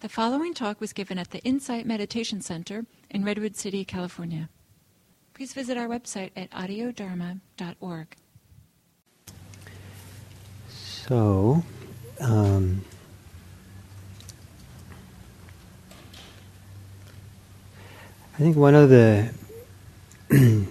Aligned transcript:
The 0.00 0.08
following 0.08 0.54
talk 0.54 0.80
was 0.80 0.94
given 0.94 1.18
at 1.18 1.30
the 1.30 1.40
Insight 1.40 1.84
Meditation 1.84 2.40
Center 2.40 2.86
in 3.10 3.22
Redwood 3.22 3.54
City, 3.54 3.84
California. 3.84 4.48
Please 5.34 5.52
visit 5.52 5.76
our 5.76 5.88
website 5.88 6.30
at 6.34 6.50
audiodharma.org. 6.52 8.16
So, 10.70 11.62
um, 12.18 12.82
I 18.34 18.38
think 18.38 18.56
one 18.56 18.74
of 18.74 18.88
the 18.88 19.34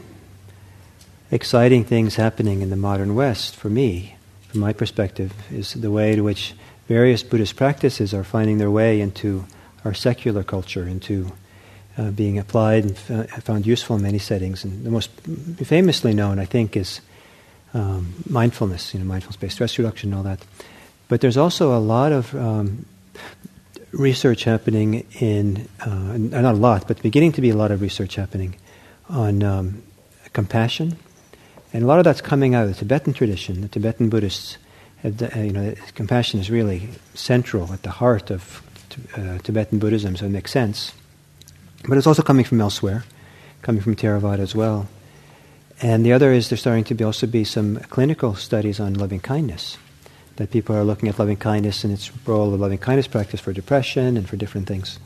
exciting 1.30 1.84
things 1.84 2.16
happening 2.16 2.64
in 2.64 2.72
the 2.72 2.76
modern 2.76 3.14
West, 3.14 3.56
for 3.56 3.70
me, 3.70 4.16
from 4.48 4.62
my 4.62 4.74
perspective, 4.74 5.34
is 5.52 5.76
the 5.76 5.92
way 5.92 6.14
in 6.14 6.24
which 6.24 6.56
various 6.90 7.22
Buddhist 7.22 7.56
practices 7.56 8.14
are 8.14 8.24
finding 8.24 8.58
their 8.58 8.72
way 8.72 9.00
into 9.00 9.46
our 9.86 9.94
secular 9.94 10.44
culture, 10.44 10.88
into 10.88 11.32
uh, 11.98 12.10
being 12.10 12.40
applied 12.40 12.84
and 12.84 12.98
f- 12.98 13.44
found 13.44 13.66
useful 13.66 13.96
in 13.96 14.02
many 14.02 14.18
settings. 14.18 14.66
And 14.66 14.84
the 14.84 14.90
most 14.90 15.12
famously 15.64 16.14
known, 16.14 16.40
I 16.40 16.46
think, 16.46 16.76
is 16.76 17.00
um, 17.76 18.16
mindfulness, 18.28 18.94
you 18.94 19.00
know, 19.00 19.06
mindfulness-based 19.06 19.54
stress 19.54 19.78
reduction 19.78 20.10
and 20.10 20.18
all 20.18 20.24
that. 20.24 20.40
But 21.08 21.22
there's 21.22 21.38
also 21.38 21.78
a 21.78 21.80
lot 21.80 22.12
of 22.12 22.34
um, 22.36 22.86
research 23.92 24.44
happening 24.44 25.06
in, 25.20 25.68
uh, 25.86 26.18
not 26.18 26.56
a 26.56 26.58
lot, 26.58 26.88
but 26.88 27.02
beginning 27.04 27.34
to 27.34 27.42
be 27.42 27.52
a 27.52 27.56
lot 27.56 27.70
of 27.72 27.82
research 27.82 28.16
happening 28.16 28.56
on 29.08 29.44
um, 29.44 29.84
compassion. 30.34 30.98
And 31.72 31.84
a 31.84 31.86
lot 31.86 32.00
of 32.00 32.04
that's 32.04 32.22
coming 32.22 32.56
out 32.56 32.64
of 32.64 32.70
the 32.70 32.76
Tibetan 32.76 33.14
tradition. 33.14 33.62
The 33.62 33.68
Tibetan 33.68 34.10
Buddhists 34.10 34.58
uh, 34.58 34.66
you 35.04 35.52
know, 35.52 35.74
compassion 35.96 36.40
is 36.40 36.50
really 36.50 36.90
central 37.14 37.72
at 37.72 37.84
the 37.84 37.92
heart 37.92 38.32
of 38.32 38.62
uh, 39.16 39.38
Tibetan 39.40 39.80
Buddhism, 39.80 40.16
so 40.16 40.26
it 40.26 40.30
makes 40.30 40.52
sense. 40.52 40.94
But 41.88 41.98
it's 41.98 42.08
also 42.08 42.22
coming 42.22 42.46
from 42.46 42.60
elsewhere, 42.60 43.06
coming 43.62 43.82
from 43.82 43.96
Theravada 43.96 44.40
as 44.40 44.54
well. 44.54 44.88
And 45.82 46.06
the 46.06 46.12
other 46.12 46.34
is 46.34 46.50
there's 46.50 46.60
starting 46.60 46.84
to 46.86 46.94
be 46.94 47.04
also 47.04 47.26
be 47.26 47.46
some 47.46 47.78
clinical 47.90 48.36
studies 48.36 48.80
on 48.80 48.96
loving 48.96 49.22
kindness. 49.22 49.78
That 50.36 50.52
people 50.52 50.76
are 50.76 50.84
looking 50.84 51.10
at 51.10 51.20
loving 51.20 51.38
kindness 51.38 51.84
and 51.84 51.94
its 51.94 52.12
role 52.26 52.54
of 52.54 52.60
loving 52.60 52.78
kindness 52.78 53.08
practice 53.08 53.40
for 53.40 53.54
depression 53.54 54.18
and 54.18 54.28
for 54.28 54.36
different 54.36 54.68
things. 54.68 55.00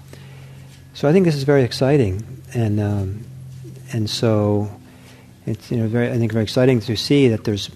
So 0.94 1.07
I 1.07 1.11
think 1.11 1.25
this 1.25 1.35
is 1.35 1.44
very 1.44 1.63
exciting, 1.63 2.23
and 2.53 2.80
um, 2.80 3.25
and 3.91 4.09
so 4.09 4.69
it's 5.45 5.72
you 5.72 5.78
know 5.78 5.88
very 5.88 6.11
I 6.11 6.17
think 6.17 6.31
very 6.31 6.44
exciting 6.44 6.80
to 6.81 6.95
see 6.95 7.28
that 7.30 7.44
there's 7.44 7.69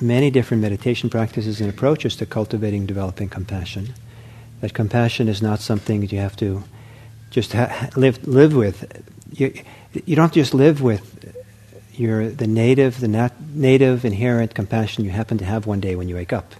many 0.00 0.30
different 0.30 0.62
meditation 0.62 1.10
practices 1.10 1.60
and 1.60 1.70
approaches 1.70 2.16
to 2.16 2.26
cultivating 2.26 2.86
developing 2.86 3.28
compassion. 3.28 3.94
That 4.60 4.74
compassion 4.74 5.28
is 5.28 5.42
not 5.42 5.60
something 5.60 6.00
that 6.00 6.12
you 6.12 6.18
have 6.18 6.36
to 6.36 6.64
just 7.30 7.52
ha- 7.52 7.90
live 7.96 8.26
live 8.26 8.54
with. 8.54 9.02
You, 9.32 9.52
you 10.04 10.16
don't 10.16 10.32
just 10.32 10.54
live 10.54 10.80
with 10.80 11.34
your 11.94 12.28
the 12.28 12.46
native 12.46 13.00
the 13.00 13.08
nat- 13.08 13.40
native 13.52 14.04
inherent 14.04 14.54
compassion 14.54 15.04
you 15.04 15.10
happen 15.10 15.38
to 15.38 15.44
have 15.44 15.66
one 15.66 15.80
day 15.80 15.96
when 15.96 16.08
you 16.08 16.14
wake 16.14 16.32
up, 16.32 16.54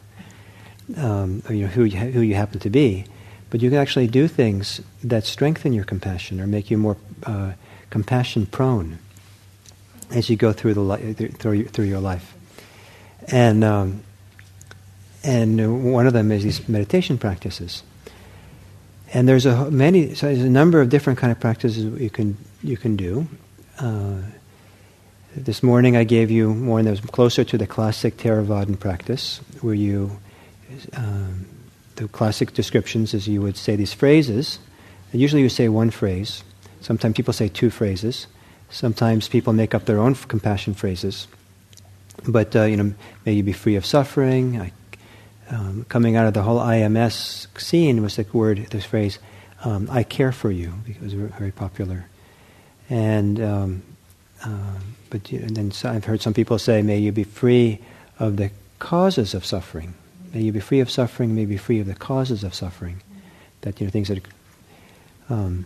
um, 0.96 1.42
or 1.48 1.54
you 1.54 1.62
know 1.62 1.68
who 1.68 1.84
you, 1.84 1.98
who 1.98 2.20
you 2.20 2.34
happen 2.34 2.60
to 2.60 2.70
be. 2.70 3.04
But 3.50 3.62
you 3.62 3.70
can 3.70 3.78
actually 3.78 4.08
do 4.08 4.26
things 4.26 4.80
that 5.04 5.24
strengthen 5.24 5.72
your 5.72 5.84
compassion 5.84 6.40
or 6.40 6.46
make 6.46 6.70
you 6.70 6.78
more 6.78 6.96
uh, 7.22 7.52
compassion 7.90 8.46
prone 8.46 8.98
as 10.10 10.28
you 10.28 10.36
go 10.36 10.52
through 10.52 10.74
the 10.74 10.80
li- 10.80 11.12
through, 11.12 11.66
through 11.66 11.84
your 11.84 12.00
life. 12.00 12.34
And 13.28 13.64
um, 13.64 14.02
and 15.22 15.92
one 15.92 16.06
of 16.06 16.12
them 16.12 16.30
is 16.30 16.42
these 16.42 16.68
meditation 16.68 17.18
practices. 17.18 17.82
And 19.12 19.28
there's 19.28 19.46
a 19.46 19.70
many 19.70 20.14
so 20.14 20.26
there's 20.26 20.40
a 20.40 20.50
number 20.50 20.80
of 20.80 20.88
different 20.88 21.18
kind 21.18 21.32
of 21.32 21.40
practices 21.40 21.84
you 22.00 22.10
can 22.10 22.36
you 22.62 22.76
can 22.76 22.96
do. 22.96 23.26
Uh, 23.78 24.18
this 25.36 25.62
morning 25.62 25.96
I 25.96 26.04
gave 26.04 26.30
you 26.30 26.52
one 26.52 26.84
that 26.84 26.90
was 26.90 27.00
closer 27.00 27.42
to 27.44 27.58
the 27.58 27.66
classic 27.66 28.16
Theravadan 28.18 28.78
practice, 28.78 29.40
where 29.62 29.74
you 29.74 30.18
um, 30.92 31.46
the 31.96 32.08
classic 32.08 32.54
descriptions 32.54 33.14
is 33.14 33.28
you 33.28 33.40
would 33.40 33.56
say 33.56 33.76
these 33.76 33.94
phrases. 33.94 34.58
And 35.12 35.20
usually 35.20 35.42
you 35.42 35.48
say 35.48 35.68
one 35.68 35.90
phrase. 35.90 36.42
Sometimes 36.80 37.16
people 37.16 37.32
say 37.32 37.48
two 37.48 37.70
phrases. 37.70 38.26
Sometimes 38.68 39.28
people 39.28 39.52
make 39.52 39.74
up 39.74 39.84
their 39.84 39.98
own 39.98 40.14
compassion 40.14 40.74
phrases. 40.74 41.28
But, 42.26 42.54
uh, 42.56 42.64
you 42.64 42.76
know, 42.76 42.94
may 43.26 43.32
you 43.32 43.42
be 43.42 43.52
free 43.52 43.76
of 43.76 43.84
suffering. 43.84 44.60
I, 44.60 44.72
um, 45.50 45.84
coming 45.88 46.16
out 46.16 46.26
of 46.26 46.34
the 46.34 46.42
whole 46.42 46.58
IMS 46.58 47.46
scene 47.58 48.02
was 48.02 48.16
the 48.16 48.26
word, 48.32 48.66
this 48.70 48.84
phrase, 48.84 49.18
um, 49.64 49.88
I 49.90 50.02
care 50.02 50.32
for 50.32 50.50
you, 50.50 50.74
because 50.86 51.12
it 51.12 51.20
was 51.20 51.30
very 51.32 51.52
popular. 51.52 52.06
And, 52.88 53.40
um, 53.40 53.82
uh, 54.44 54.78
but 55.10 55.30
and 55.30 55.56
then 55.56 55.72
I've 55.84 56.04
heard 56.04 56.22
some 56.22 56.34
people 56.34 56.58
say, 56.58 56.82
may 56.82 56.98
you 56.98 57.12
be 57.12 57.24
free 57.24 57.80
of 58.18 58.36
the 58.36 58.50
causes 58.78 59.34
of 59.34 59.44
suffering. 59.44 59.94
May 60.32 60.42
you 60.42 60.52
be 60.52 60.60
free 60.60 60.80
of 60.80 60.90
suffering, 60.90 61.34
may 61.34 61.42
you 61.42 61.46
be 61.46 61.56
free 61.56 61.80
of 61.80 61.86
the 61.86 61.94
causes 61.94 62.44
of 62.44 62.54
suffering. 62.54 63.00
That, 63.62 63.80
you 63.80 63.86
know, 63.86 63.90
things 63.90 64.08
that, 64.08 64.20
um, 65.30 65.64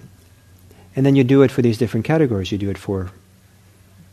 and 0.94 1.04
then 1.06 1.16
you 1.16 1.25
do 1.25 1.42
it 1.42 1.50
for 1.50 1.62
these 1.62 1.78
different 1.78 2.06
categories. 2.06 2.53
You 2.53 2.58
do 2.58 2.70
it 2.70 2.78
for 2.78 3.10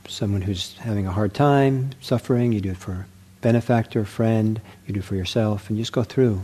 someone 0.07 0.41
who's 0.41 0.77
having 0.77 1.05
a 1.07 1.11
hard 1.11 1.33
time, 1.33 1.91
suffering. 2.01 2.51
You 2.51 2.61
do 2.61 2.71
it 2.71 2.77
for 2.77 3.07
benefactor, 3.41 4.05
friend. 4.05 4.61
You 4.87 4.93
do 4.93 4.99
it 4.99 5.03
for 5.03 5.15
yourself, 5.15 5.69
and 5.69 5.77
you 5.77 5.83
just 5.83 5.93
go 5.93 6.03
through. 6.03 6.41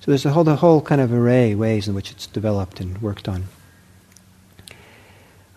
So 0.00 0.10
there's 0.10 0.26
a 0.26 0.30
whole, 0.30 0.44
whole 0.44 0.80
kind 0.80 1.00
of 1.00 1.12
array 1.12 1.52
of 1.52 1.58
ways 1.58 1.88
in 1.88 1.94
which 1.94 2.10
it's 2.10 2.26
developed 2.26 2.80
and 2.80 3.00
worked 3.00 3.28
on. 3.28 3.44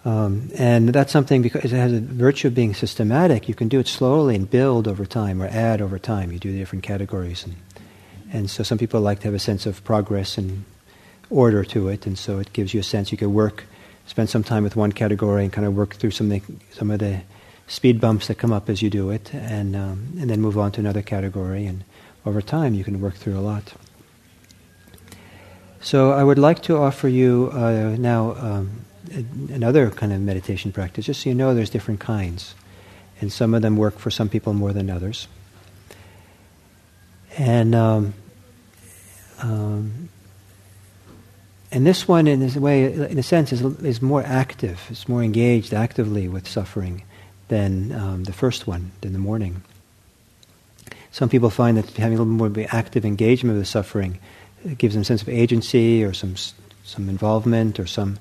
Um, 0.06 0.50
and 0.58 0.90
that's 0.90 1.12
something 1.12 1.42
because 1.42 1.66
it 1.66 1.78
has 1.78 1.92
a 1.92 2.00
virtue 2.00 2.48
of 2.48 2.56
being 2.56 2.74
systematic. 2.74 3.50
You 3.50 3.54
can 3.54 3.68
do 3.68 3.80
it 3.80 3.88
slowly 3.88 4.36
and 4.36 4.50
build 4.50 4.88
over 4.88 5.06
time, 5.06 5.42
or 5.42 5.48
add 5.48 5.82
over 5.82 6.00
time. 6.00 6.32
You 6.32 6.40
do 6.40 6.52
the 6.52 6.58
different 6.58 6.84
categories, 6.84 7.46
and 7.46 7.56
and 8.32 8.50
so 8.50 8.64
some 8.64 8.78
people 8.78 9.02
like 9.02 9.20
to 9.20 9.28
have 9.28 9.34
a 9.34 9.40
sense 9.40 9.66
of 9.66 9.84
progress 9.84 10.38
and 10.38 10.64
order 11.30 11.64
to 11.66 11.90
it, 11.90 12.06
and 12.08 12.18
so 12.18 12.40
it 12.40 12.54
gives 12.54 12.74
you 12.74 12.80
a 12.80 12.84
sense 12.84 13.12
you 13.12 13.18
can 13.18 13.34
work 13.34 13.66
spend 14.10 14.28
some 14.28 14.44
time 14.44 14.64
with 14.64 14.76
one 14.76 14.92
category 14.92 15.44
and 15.44 15.54
kind 15.54 15.68
of 15.68 15.76
work 15.76 15.94
through 15.94 16.12
some 16.12 16.32
of 16.32 16.42
the, 16.48 16.54
some 16.74 16.90
of 16.90 16.98
the 16.98 17.22
speed 17.68 18.02
bumps 18.02 18.28
that 18.28 18.40
come 18.40 18.52
up 18.52 18.68
as 18.68 18.82
you 18.82 18.90
do 18.90 19.12
it, 19.12 19.32
and 19.34 19.76
um, 19.76 20.14
and 20.20 20.30
then 20.30 20.42
move 20.42 20.58
on 20.58 20.72
to 20.72 20.82
another 20.82 21.04
category. 21.04 21.68
And 21.68 21.84
over 22.26 22.42
time, 22.42 22.74
you 22.74 22.84
can 22.84 23.00
work 23.00 23.14
through 23.14 23.38
a 23.38 23.46
lot. 23.52 23.74
So 25.80 26.12
I 26.12 26.24
would 26.24 26.40
like 26.40 26.62
to 26.64 26.78
offer 26.78 27.08
you 27.08 27.52
uh, 27.54 27.96
now 27.98 28.32
um, 28.32 28.86
another 29.54 29.92
kind 29.92 30.12
of 30.12 30.20
meditation 30.22 30.72
practice, 30.72 31.06
just 31.06 31.22
so 31.22 31.30
you 31.30 31.36
know 31.36 31.54
there's 31.54 31.70
different 31.70 32.00
kinds, 32.00 32.56
and 33.22 33.32
some 33.32 33.54
of 33.54 33.62
them 33.62 33.78
work 33.78 34.00
for 34.00 34.10
some 34.10 34.28
people 34.28 34.54
more 34.54 34.74
than 34.74 34.90
others. 34.90 35.28
And 37.38 37.76
um, 37.76 38.14
um, 39.42 40.10
and 41.80 41.88
this 41.88 42.10
one, 42.10 42.28
in 42.28 42.42
a 42.44 42.60
way, 42.60 42.92
in 42.92 43.18
a 43.18 43.24
sense, 43.24 43.54
is, 43.54 43.62
is 43.62 44.02
more 44.02 44.22
active. 44.22 44.86
It's 44.90 45.08
more 45.08 45.24
engaged 45.24 45.74
actively 45.74 46.28
with 46.28 46.46
suffering 46.46 47.04
than 47.48 47.94
um, 47.94 48.26
the 48.26 48.34
first 48.34 48.68
one, 48.68 48.92
than 49.00 49.14
the 49.14 49.20
morning. 49.20 49.62
Some 51.14 51.30
people 51.30 51.50
find 51.50 51.78
that 51.78 51.90
having 51.92 52.18
a 52.18 52.22
little 52.22 52.50
more 52.50 52.52
active 52.68 53.06
engagement 53.06 53.58
with 53.58 53.66
suffering 53.66 54.20
gives 54.78 54.94
them 54.94 55.04
a 55.04 55.06
sense 55.06 55.22
of 55.22 55.30
agency 55.30 56.04
or 56.04 56.12
some 56.12 56.36
some 56.84 57.08
involvement 57.08 57.80
or 57.80 57.88
some, 57.88 58.20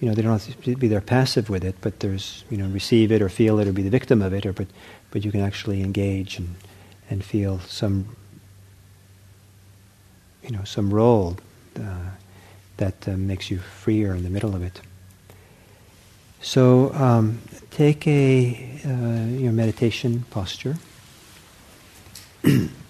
you 0.00 0.08
know, 0.08 0.14
they 0.14 0.20
don't 0.20 0.32
have 0.32 0.62
to 0.64 0.76
be 0.76 0.86
there 0.86 1.00
passive 1.00 1.48
with 1.48 1.64
it, 1.64 1.76
but 1.80 2.00
there's, 2.00 2.44
you 2.50 2.58
know, 2.58 2.66
receive 2.66 3.10
it 3.10 3.22
or 3.22 3.30
feel 3.30 3.58
it 3.58 3.66
or 3.66 3.72
be 3.72 3.80
the 3.80 3.88
victim 3.88 4.20
of 4.20 4.34
it, 4.34 4.44
or 4.44 4.52
but 4.52 4.66
but 5.12 5.24
you 5.24 5.32
can 5.32 5.40
actually 5.40 5.80
engage 5.80 6.36
and 6.36 6.56
and 7.08 7.24
feel 7.24 7.58
some, 7.60 8.14
you 10.42 10.50
know, 10.50 10.64
some 10.64 10.92
role. 10.92 11.38
Uh, 11.74 12.10
that 12.78 13.06
uh, 13.06 13.16
makes 13.16 13.50
you 13.50 13.58
freer 13.58 14.14
in 14.14 14.24
the 14.24 14.30
middle 14.30 14.56
of 14.56 14.62
it. 14.62 14.80
So 16.40 16.92
um, 16.94 17.40
take 17.70 18.06
a 18.06 18.80
uh, 18.84 19.38
your 19.38 19.52
meditation 19.52 20.24
posture. 20.30 20.76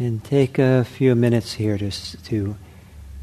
And 0.00 0.24
take 0.24 0.58
a 0.58 0.82
few 0.82 1.14
minutes 1.14 1.52
here 1.52 1.78
to, 1.78 1.90
to 1.90 2.56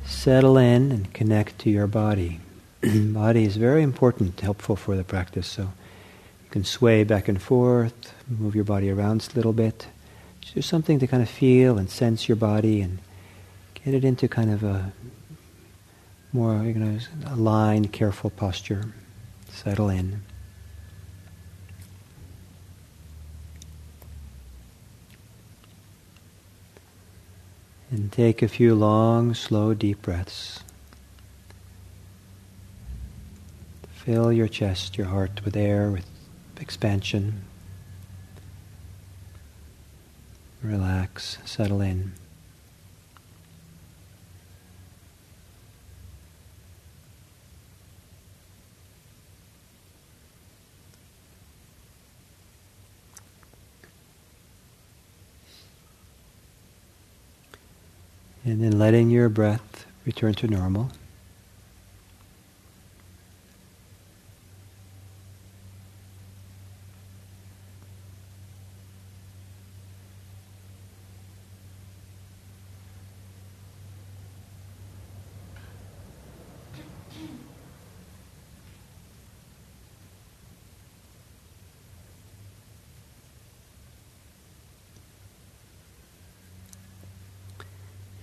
settle 0.05 0.57
in 0.57 0.91
and 0.93 1.13
connect 1.13 1.59
to 1.59 1.69
your 1.69 1.87
body. 1.87 2.39
body 2.81 3.43
is 3.43 3.57
very 3.57 3.83
important, 3.83 4.39
helpful 4.39 4.77
for 4.77 4.95
the 4.95 5.03
practice. 5.03 5.47
So 5.47 5.63
you 5.63 6.49
can 6.51 6.63
sway 6.63 7.03
back 7.03 7.27
and 7.27 7.41
forth, 7.41 8.13
move 8.29 8.55
your 8.55 8.63
body 8.63 8.89
around 8.89 9.27
a 9.29 9.35
little 9.35 9.53
bit. 9.53 9.87
Just 10.39 10.69
something 10.69 10.97
to 10.99 11.07
kind 11.07 11.21
of 11.21 11.29
feel 11.29 11.77
and 11.77 11.89
sense 11.89 12.29
your 12.29 12.37
body 12.37 12.79
and 12.79 12.99
Get 13.87 13.93
it 13.93 14.03
into 14.03 14.27
kind 14.27 14.51
of 14.51 14.63
a 14.63 14.91
more 16.33 16.61
you 16.61 16.73
know, 16.73 16.99
aligned, 17.25 17.93
careful 17.93 18.29
posture. 18.29 18.83
Settle 19.49 19.87
in. 19.87 20.23
And 27.89 28.11
take 28.11 28.41
a 28.41 28.49
few 28.49 28.75
long, 28.75 29.33
slow, 29.33 29.73
deep 29.73 30.01
breaths. 30.01 30.61
Fill 33.93 34.31
your 34.31 34.47
chest, 34.47 34.97
your 34.97 35.07
heart 35.07 35.45
with 35.45 35.55
air, 35.55 35.89
with 35.89 36.05
expansion. 36.59 37.43
Relax, 40.61 41.37
settle 41.45 41.81
in. 41.81 42.13
And 58.47 58.63
then 58.63 58.79
letting 58.79 59.09
your 59.09 59.27
breath 59.27 59.85
return 60.05 60.33
to 60.35 60.47
normal. 60.47 60.89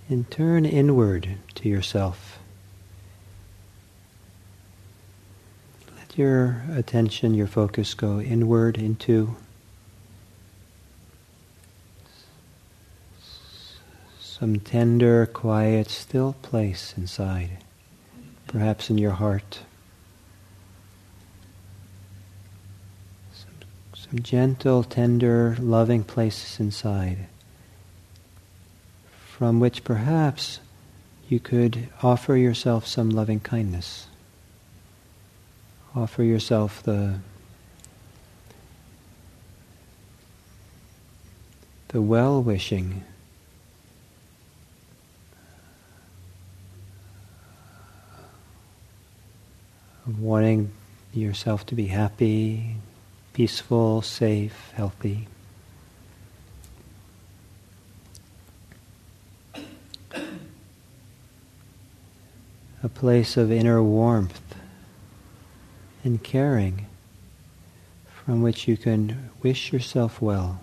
And 0.07 0.29
turn 0.29 0.65
inward 0.65 1.37
to 1.55 1.69
yourself. 1.69 2.39
Let 5.97 6.17
your 6.17 6.63
attention, 6.71 7.33
your 7.33 7.47
focus 7.47 7.93
go 7.93 8.19
inward 8.19 8.77
into 8.77 9.35
some 14.19 14.59
tender, 14.59 15.25
quiet, 15.25 15.89
still 15.89 16.33
place 16.41 16.93
inside, 16.97 17.57
perhaps 18.47 18.89
in 18.89 18.97
your 18.97 19.11
heart. 19.11 19.61
Some, 23.93 24.19
gentle, 24.21 24.83
tender, 24.83 25.57
loving 25.59 26.03
places 26.03 26.59
inside 26.59 27.27
from 29.37 29.59
which 29.59 29.83
perhaps 29.83 30.61
you 31.27 31.41
could 31.41 31.89
offer 32.01 32.37
yourself 32.37 32.87
some 32.87 33.09
loving 33.09 33.41
kindness. 33.41 34.07
Offer 35.93 36.23
yourself 36.23 36.81
the 36.83 37.19
the 41.89 42.01
well 42.01 42.41
wishing 42.41 43.03
wanting 50.17 50.71
yourself 51.13 51.65
to 51.65 51.75
be 51.75 51.87
happy, 51.87 52.77
peaceful, 53.33 54.01
safe, 54.01 54.71
healthy. 54.75 55.27
A 62.85 62.89
place 62.89 63.35
of 63.35 63.51
inner 63.51 63.81
warmth 63.81 64.53
and 66.03 66.21
caring 66.21 66.85
from 68.05 68.43
which 68.43 68.67
you 68.67 68.77
can 68.77 69.31
wish 69.41 69.73
yourself 69.73 70.21
well. 70.21 70.61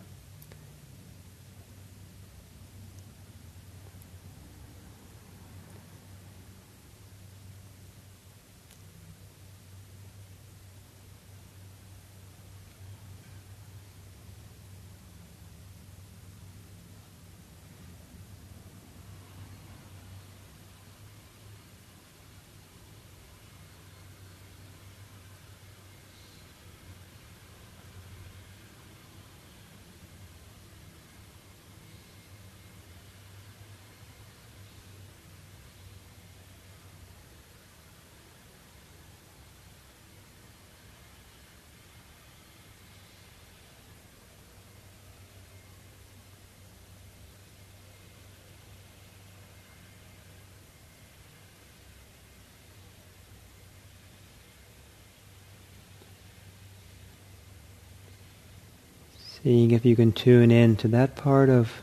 Seeing 59.43 59.73
if 59.73 59.85
you 59.85 59.97
can 59.97 60.13
tune 60.13 60.51
in 60.51 60.77
to 60.77 60.89
that 60.89 61.17
part 61.17 61.49
of 61.49 61.83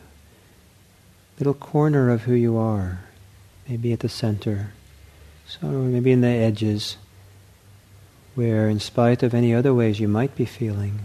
little 1.38 1.54
corner 1.54 2.10
of 2.10 2.22
who 2.24 2.34
you 2.34 2.58
are, 2.58 3.02
maybe 3.68 3.92
at 3.92 4.00
the 4.00 4.10
center, 4.10 4.72
so 5.46 5.68
maybe 5.68 6.12
in 6.12 6.22
the 6.22 6.28
edges, 6.28 6.98
where 8.36 8.70
in 8.70 8.80
spite 8.80 9.24
of 9.24 9.34
any 9.34 9.54
other 9.54 9.74
ways 9.74 10.00
you 10.00 10.08
might 10.08 10.36
be 10.36 10.46
feeling, 10.46 11.00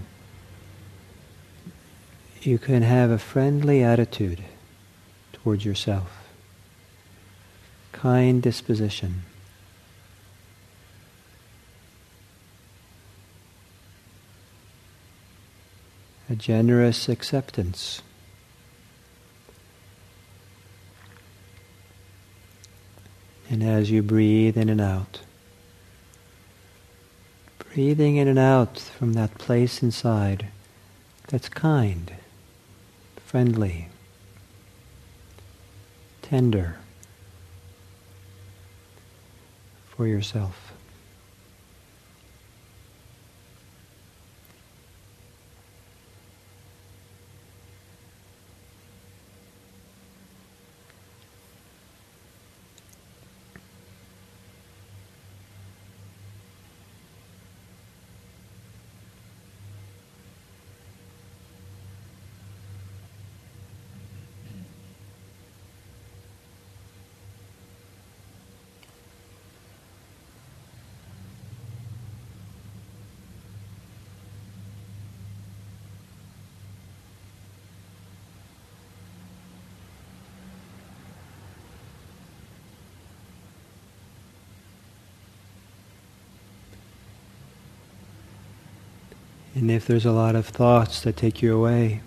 you 2.42 2.58
can 2.58 2.82
have 2.82 3.10
a 3.10 3.18
friendly 3.18 3.82
attitude 3.82 4.44
towards 5.32 5.64
yourself, 5.64 6.28
kind 7.92 8.42
disposition. 8.42 9.22
Generous 16.34 17.08
acceptance. 17.08 18.02
And 23.50 23.62
as 23.62 23.90
you 23.90 24.02
breathe 24.02 24.56
in 24.56 24.68
and 24.68 24.80
out, 24.80 25.20
breathing 27.58 28.16
in 28.16 28.28
and 28.28 28.38
out 28.38 28.78
from 28.78 29.12
that 29.14 29.36
place 29.36 29.82
inside 29.82 30.46
that's 31.28 31.48
kind, 31.48 32.14
friendly, 33.24 33.88
tender 36.22 36.78
for 39.88 40.06
yourself. 40.06 40.63
And 89.54 89.70
if 89.70 89.86
there's 89.86 90.04
a 90.04 90.12
lot 90.12 90.34
of 90.34 90.46
thoughts 90.46 91.00
that 91.02 91.16
take 91.16 91.40
you 91.40 91.56
away, 91.56 92.00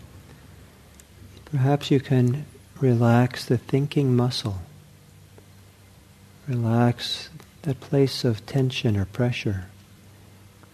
perhaps 1.46 1.90
you 1.90 2.00
can 2.00 2.46
relax 2.80 3.46
the 3.46 3.58
thinking 3.58 4.16
muscle. 4.16 4.62
Relax 6.48 7.30
that 7.64 7.80
place 7.80 8.24
of 8.24 8.46
tension 8.46 8.98
or 8.98 9.06
pressure 9.06 9.66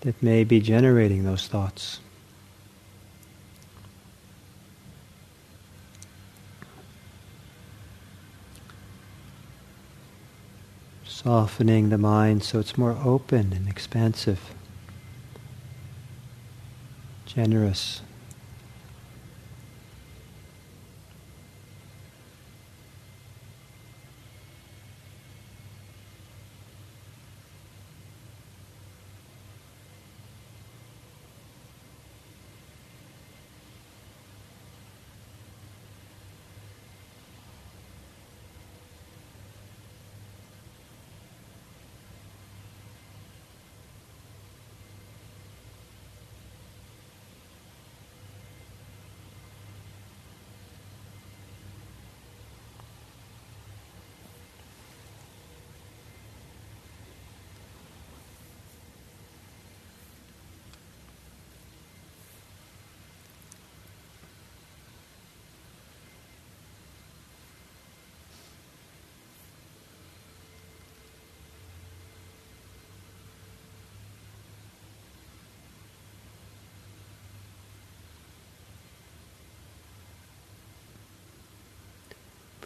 that 0.01 0.21
may 0.21 0.43
be 0.43 0.59
generating 0.59 1.23
those 1.23 1.47
thoughts. 1.47 1.99
Softening 11.05 11.89
the 11.89 11.97
mind 11.97 12.43
so 12.43 12.59
it's 12.59 12.77
more 12.77 12.97
open 13.03 13.53
and 13.53 13.69
expansive, 13.69 14.53
generous. 17.35 18.01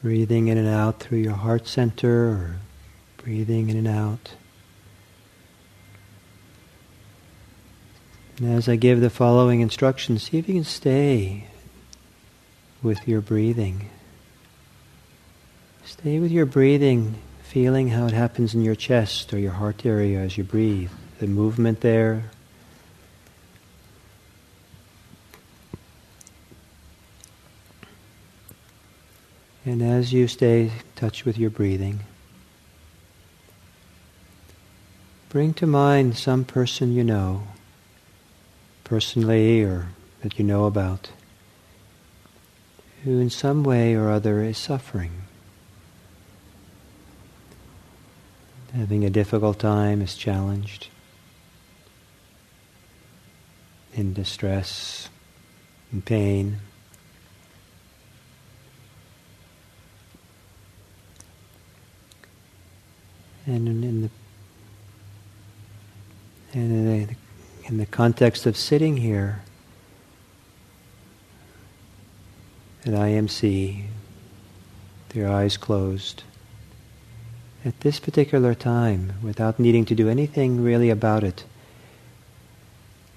Breathing 0.01 0.47
in 0.47 0.57
and 0.57 0.67
out 0.67 0.99
through 0.99 1.19
your 1.19 1.33
heart 1.33 1.67
center 1.67 2.29
or 2.29 2.55
breathing 3.17 3.69
in 3.69 3.77
and 3.77 3.87
out. 3.87 4.35
And 8.37 8.53
as 8.53 8.69
I 8.69 8.75
give 8.75 9.01
the 9.01 9.09
following 9.09 9.61
instructions, 9.61 10.23
see 10.23 10.37
if 10.37 10.47
you 10.47 10.53
can 10.53 10.63
stay 10.63 11.47
with 12.83 13.07
your 13.07 13.21
breathing. 13.21 13.89
Stay 15.83 16.19
with 16.19 16.31
your 16.31 16.45
breathing, 16.45 17.15
feeling 17.41 17.89
how 17.89 18.05
it 18.05 18.13
happens 18.13 18.53
in 18.53 18.61
your 18.61 18.75
chest 18.75 19.33
or 19.33 19.39
your 19.39 19.53
heart 19.53 19.85
area 19.85 20.19
as 20.19 20.37
you 20.37 20.43
breathe, 20.43 20.91
the 21.19 21.25
movement 21.25 21.81
there, 21.81 22.29
And 29.67 29.81
as 29.81 30.13
you 30.13 30.29
stay 30.29 30.61
in 30.61 30.71
touch 30.95 31.25
with 31.25 31.37
your 31.37 31.49
breathing, 31.49 31.99
bring 35.27 35.53
to 35.55 35.67
mind 35.67 36.15
some 36.15 36.45
person 36.45 36.93
you 36.93 37.03
know, 37.03 37.43
personally 38.85 39.61
or 39.61 39.89
that 40.21 40.39
you 40.39 40.45
know 40.45 40.67
about, 40.67 41.09
who 43.03 43.19
in 43.19 43.29
some 43.29 43.65
way 43.65 43.93
or 43.93 44.09
other 44.09 44.41
is 44.41 44.57
suffering, 44.57 45.23
having 48.73 49.03
a 49.03 49.09
difficult 49.09 49.59
time, 49.59 50.01
is 50.01 50.15
challenged, 50.15 50.87
in 53.93 54.13
distress, 54.13 55.09
in 55.91 56.01
pain. 56.01 56.61
And 63.47 63.67
in 63.67 64.01
the 64.01 64.09
and 66.53 66.71
in 66.71 67.07
the, 67.07 67.15
in 67.65 67.77
the 67.77 67.85
context 67.85 68.45
of 68.45 68.55
sitting 68.55 68.97
here 68.97 69.41
at 72.85 72.93
IMC, 72.93 73.85
your 75.13 75.29
eyes 75.29 75.57
closed, 75.57 76.23
at 77.65 77.79
this 77.81 77.99
particular 77.99 78.53
time, 78.53 79.13
without 79.21 79.59
needing 79.59 79.83
to 79.85 79.95
do 79.95 80.09
anything 80.09 80.63
really 80.63 80.89
about 80.89 81.23
it, 81.23 81.43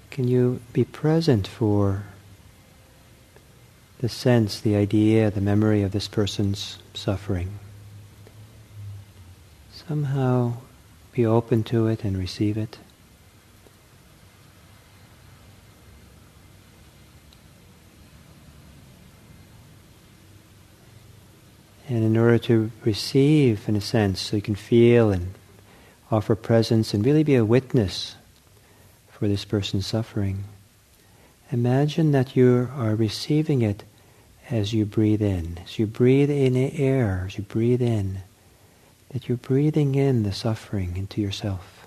can 0.09 0.27
you 0.27 0.59
be 0.73 0.83
present 0.83 1.47
for 1.47 2.03
the 3.99 4.09
sense, 4.09 4.59
the 4.59 4.75
idea, 4.75 5.31
the 5.31 5.39
memory 5.39 5.83
of 5.83 5.91
this 5.91 6.07
person's 6.07 6.79
suffering? 6.93 7.59
Somehow 9.91 10.53
be 11.11 11.25
open 11.25 11.65
to 11.65 11.87
it 11.87 12.05
and 12.05 12.17
receive 12.17 12.57
it. 12.57 12.77
And 21.89 22.05
in 22.05 22.15
order 22.15 22.37
to 22.37 22.71
receive, 22.85 23.67
in 23.67 23.75
a 23.75 23.81
sense, 23.81 24.21
so 24.21 24.37
you 24.37 24.41
can 24.41 24.55
feel 24.55 25.11
and 25.11 25.33
offer 26.09 26.37
presence 26.37 26.93
and 26.93 27.05
really 27.05 27.23
be 27.23 27.35
a 27.35 27.43
witness 27.43 28.15
for 29.11 29.27
this 29.27 29.43
person's 29.43 29.85
suffering, 29.85 30.45
imagine 31.51 32.13
that 32.13 32.33
you 32.33 32.69
are 32.77 32.95
receiving 32.95 33.61
it 33.61 33.83
as 34.49 34.71
you 34.71 34.85
breathe 34.85 35.21
in. 35.21 35.59
As 35.65 35.77
you 35.77 35.85
breathe 35.85 36.29
in 36.29 36.55
air, 36.55 37.25
as 37.27 37.37
you 37.37 37.43
breathe 37.43 37.81
in, 37.81 38.19
that 39.11 39.27
you're 39.27 39.37
breathing 39.37 39.95
in 39.95 40.23
the 40.23 40.31
suffering 40.31 40.95
into 40.95 41.21
yourself. 41.21 41.85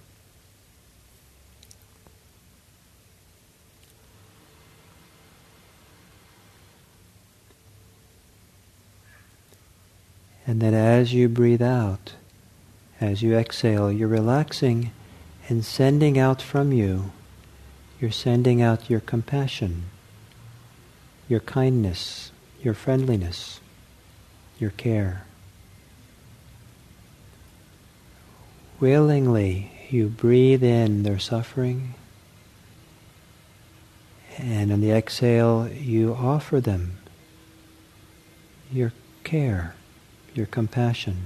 And 10.47 10.61
that 10.61 10.75
as 10.75 11.15
you 11.15 11.31
breathe 11.31 11.63
out, 11.63 12.15
as 13.01 13.23
you 13.23 13.35
exhale, 13.35 13.91
you're 13.91 14.09
relaxing 14.09 14.91
and 15.49 15.65
sending 15.65 16.19
out 16.19 16.43
from 16.43 16.73
you, 16.73 17.13
you're 17.99 18.11
sending 18.11 18.61
out 18.61 18.91
your 18.91 19.01
compassion, 19.01 19.85
your 21.29 21.41
kindness, 21.41 22.31
your 22.63 22.75
friendliness, 22.75 23.61
your 24.59 24.71
care. 24.71 25.25
Willingly 28.85 29.71
you 29.89 30.07
breathe 30.07 30.63
in 30.63 31.05
their 31.05 31.19
suffering, 31.19 31.95
and 34.37 34.71
on 34.71 34.83
the 34.83 34.91
exhale, 34.91 35.67
you 35.73 36.13
offer 36.13 36.61
them 36.61 36.99
your 38.71 38.93
care, 39.23 39.75
your 40.35 40.45
compassion, 40.45 41.17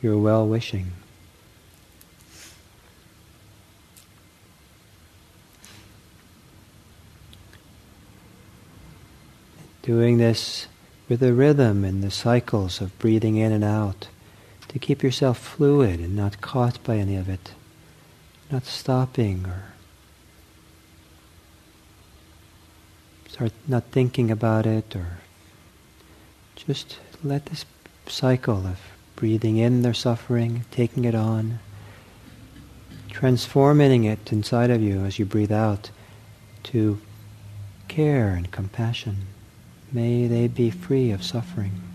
your 0.00 0.16
well 0.16 0.46
wishing. 0.46 0.92
Doing 9.82 10.18
this 10.18 10.68
with 11.08 11.24
a 11.24 11.32
rhythm 11.32 11.84
and 11.84 12.04
the 12.04 12.12
cycles 12.12 12.80
of 12.80 12.96
breathing 13.00 13.34
in 13.34 13.50
and 13.50 13.64
out 13.64 14.06
to 14.74 14.80
keep 14.80 15.04
yourself 15.04 15.38
fluid 15.38 16.00
and 16.00 16.16
not 16.16 16.40
caught 16.40 16.82
by 16.82 16.96
any 16.96 17.14
of 17.14 17.28
it, 17.28 17.52
not 18.50 18.64
stopping 18.64 19.46
or 19.46 19.66
start 23.28 23.52
not 23.68 23.84
thinking 23.92 24.32
about 24.32 24.66
it 24.66 24.96
or 24.96 25.18
just 26.56 26.98
let 27.22 27.46
this 27.46 27.64
cycle 28.08 28.66
of 28.66 28.80
breathing 29.14 29.58
in 29.58 29.82
their 29.82 29.94
suffering, 29.94 30.64
taking 30.72 31.04
it 31.04 31.14
on, 31.14 31.60
transforming 33.08 34.02
it 34.02 34.32
inside 34.32 34.70
of 34.70 34.82
you 34.82 35.04
as 35.04 35.20
you 35.20 35.24
breathe 35.24 35.52
out, 35.52 35.90
to 36.64 37.00
care 37.86 38.30
and 38.30 38.50
compassion. 38.50 39.18
May 39.92 40.26
they 40.26 40.48
be 40.48 40.70
free 40.70 41.12
of 41.12 41.22
suffering. 41.22 41.93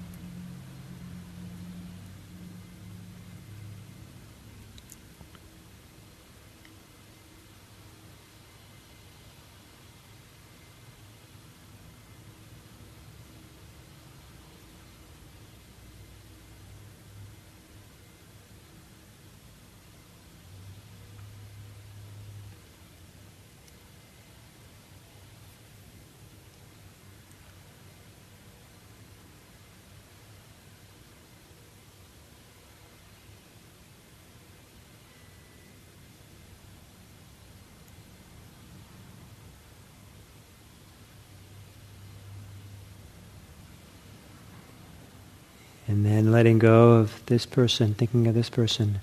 And 46.29 46.35
letting 46.35 46.59
go 46.59 46.91
of 46.91 47.25
this 47.25 47.47
person, 47.47 47.95
thinking 47.95 48.27
of 48.27 48.35
this 48.35 48.51
person, 48.51 48.99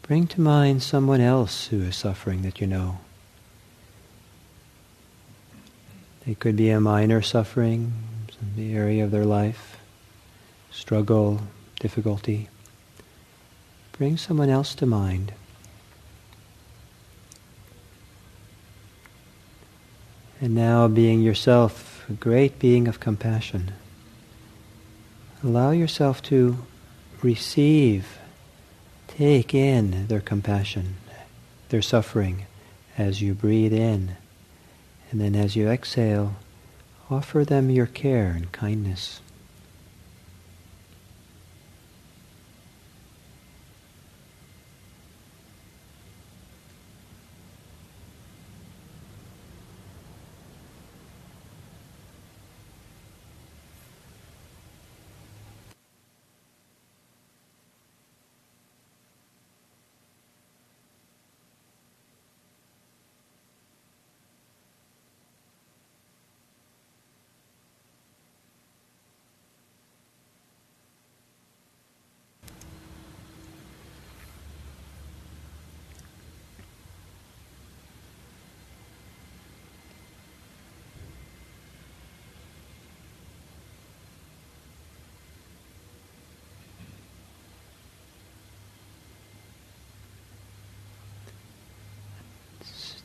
bring 0.00 0.26
to 0.28 0.40
mind 0.40 0.82
someone 0.82 1.20
else 1.20 1.66
who 1.66 1.82
is 1.82 1.94
suffering 1.94 2.40
that 2.40 2.58
you 2.58 2.66
know. 2.66 3.00
It 6.26 6.40
could 6.40 6.56
be 6.56 6.70
a 6.70 6.80
minor 6.80 7.20
suffering, 7.20 7.92
in 8.40 8.56
the 8.56 8.74
area 8.74 9.04
of 9.04 9.10
their 9.10 9.26
life, 9.26 9.76
struggle, 10.70 11.42
difficulty. 11.80 12.48
Bring 13.92 14.16
someone 14.16 14.48
else 14.48 14.74
to 14.76 14.86
mind. 14.86 15.34
And 20.40 20.54
now 20.54 20.88
being 20.88 21.20
yourself 21.20 22.06
a 22.08 22.14
great 22.14 22.58
being 22.58 22.88
of 22.88 23.00
compassion. 23.00 23.72
Allow 25.42 25.70
yourself 25.70 26.20
to 26.22 26.58
receive, 27.22 28.18
take 29.06 29.54
in 29.54 30.08
their 30.08 30.20
compassion, 30.20 30.96
their 31.68 31.82
suffering 31.82 32.46
as 32.96 33.22
you 33.22 33.34
breathe 33.34 33.72
in. 33.72 34.16
And 35.10 35.20
then 35.20 35.36
as 35.36 35.54
you 35.54 35.68
exhale, 35.68 36.36
offer 37.08 37.44
them 37.44 37.70
your 37.70 37.86
care 37.86 38.30
and 38.30 38.50
kindness. 38.50 39.20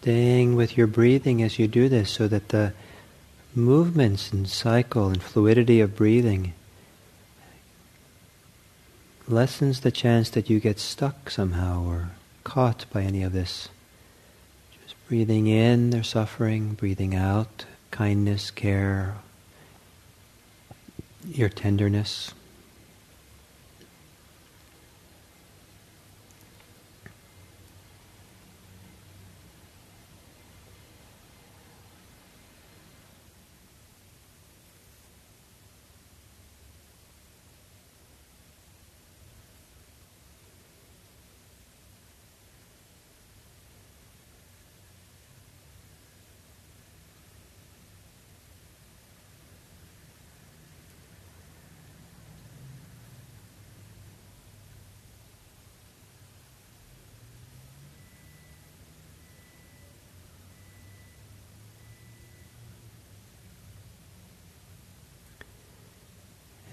Staying 0.03 0.57
with 0.57 0.75
your 0.75 0.87
breathing 0.87 1.41
as 1.41 1.57
you 1.57 1.65
do 1.65 1.87
this 1.87 2.11
so 2.11 2.27
that 2.27 2.49
the 2.49 2.73
movements 3.55 4.33
and 4.33 4.49
cycle 4.49 5.07
and 5.07 5.23
fluidity 5.23 5.79
of 5.79 5.95
breathing 5.95 6.51
lessens 9.29 9.79
the 9.79 9.91
chance 9.91 10.29
that 10.31 10.49
you 10.49 10.59
get 10.59 10.77
stuck 10.77 11.29
somehow 11.29 11.85
or 11.85 12.09
caught 12.43 12.83
by 12.91 13.03
any 13.03 13.23
of 13.23 13.31
this. 13.31 13.69
Just 14.83 14.95
breathing 15.07 15.47
in 15.47 15.91
their 15.91 16.03
suffering, 16.03 16.73
breathing 16.73 17.15
out 17.15 17.63
kindness, 17.89 18.51
care, 18.51 19.15
your 21.25 21.47
tenderness. 21.47 22.33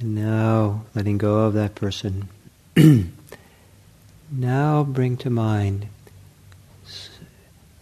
And 0.00 0.14
now, 0.14 0.86
letting 0.94 1.18
go 1.18 1.40
of 1.40 1.52
that 1.52 1.74
person, 1.74 2.30
now 4.30 4.82
bring 4.82 5.18
to 5.18 5.28
mind 5.28 5.88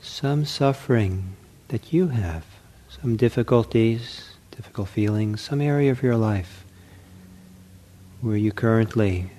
some 0.01 0.45
suffering 0.45 1.37
that 1.69 1.93
you 1.93 2.09
have, 2.09 2.45
some 2.89 3.17
difficulties, 3.17 4.33
difficult 4.51 4.89
feelings, 4.89 5.41
some 5.41 5.61
area 5.61 5.93
of 5.93 6.03
your 6.03 6.17
life 6.17 6.65
where 8.21 8.37
you 8.37 8.51
currently 8.51 9.31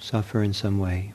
suffer 0.00 0.42
in 0.42 0.52
some 0.52 0.80
way. 0.80 1.12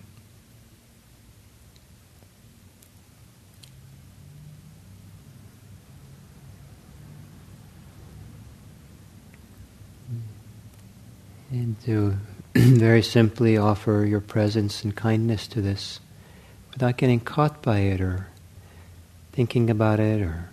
To 11.85 12.15
very 12.55 13.01
simply 13.01 13.57
offer 13.57 14.05
your 14.07 14.21
presence 14.21 14.83
and 14.83 14.95
kindness 14.95 15.47
to 15.47 15.61
this 15.61 15.99
without 16.71 16.97
getting 16.97 17.19
caught 17.19 17.61
by 17.61 17.79
it 17.79 18.01
or 18.01 18.27
thinking 19.31 19.69
about 19.69 19.99
it 19.99 20.21
or 20.21 20.49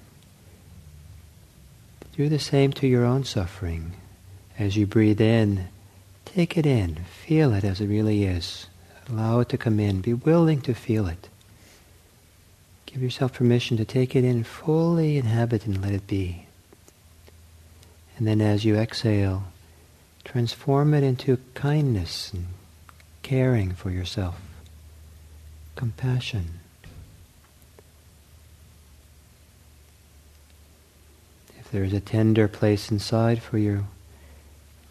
do 2.17 2.29
the 2.29 2.39
same 2.39 2.73
to 2.73 2.87
your 2.87 3.05
own 3.05 3.25
suffering. 3.25 3.93
As 4.59 4.77
you 4.77 4.87
breathe 4.87 5.21
in, 5.21 5.67
take 6.25 6.57
it 6.57 6.65
in, 6.65 6.97
feel 7.27 7.53
it 7.53 7.65
as 7.65 7.81
it 7.81 7.89
really 7.89 8.25
is. 8.25 8.67
Allow 9.09 9.41
it 9.41 9.49
to 9.49 9.59
come 9.59 9.81
in, 9.81 10.01
be 10.01 10.15
willing 10.15 10.61
to 10.63 10.75
feel 10.75 11.07
it. 11.07 11.29
Give 12.87 13.03
yourself 13.03 13.33
permission 13.33 13.77
to 13.79 13.85
take 13.85 14.15
it 14.15 14.25
in, 14.25 14.45
fully 14.45 15.17
inhabit 15.17 15.67
and 15.67 15.83
let 15.83 15.93
it 15.93 16.07
be. 16.07 16.47
And 18.17 18.27
then 18.27 18.41
as 18.41 18.65
you 18.65 18.77
exhale, 18.77 19.45
Transform 20.25 20.95
it 20.95 21.03
into 21.03 21.39
kindness 21.55 22.33
and 22.33 22.47
caring 23.23 23.73
for 23.73 23.91
yourself, 23.91 24.41
compassion. 25.77 26.61
If 31.59 31.71
there 31.71 31.85
is 31.85 31.93
a 31.93 32.01
tender 32.01 32.49
place 32.49 32.91
inside 32.91 33.43
for 33.43 33.59
you, 33.59 33.87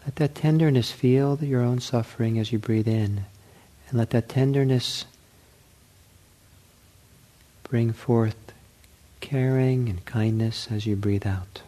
let 0.04 0.16
that 0.16 0.34
tenderness 0.34 0.90
feel 0.90 1.38
your 1.42 1.62
own 1.62 1.80
suffering 1.80 2.38
as 2.38 2.52
you 2.52 2.58
breathe 2.58 2.88
in, 2.88 3.24
and 3.88 3.98
let 3.98 4.10
that 4.10 4.28
tenderness 4.28 5.04
bring 7.62 7.92
forth 7.92 8.36
caring 9.20 9.88
and 9.88 10.04
kindness 10.04 10.68
as 10.70 10.86
you 10.86 10.96
breathe 10.96 11.26
out. 11.26 11.62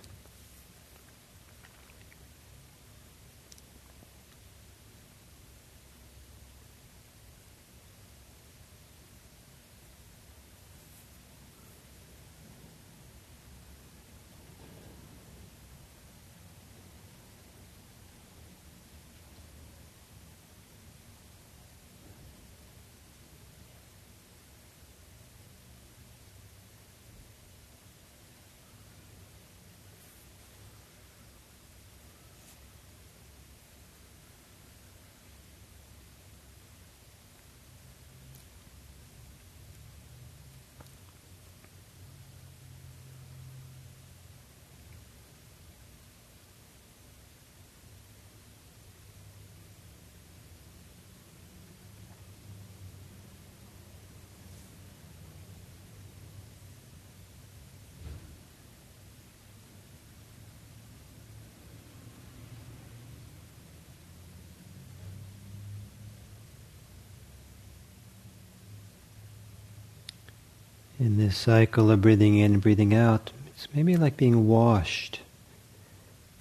In 70.98 71.18
this 71.18 71.36
cycle 71.36 71.90
of 71.90 72.00
breathing 72.00 72.38
in 72.38 72.54
and 72.54 72.62
breathing 72.62 72.94
out, 72.94 73.30
it's 73.48 73.68
maybe 73.74 73.96
like 73.96 74.16
being 74.16 74.48
washed, 74.48 75.20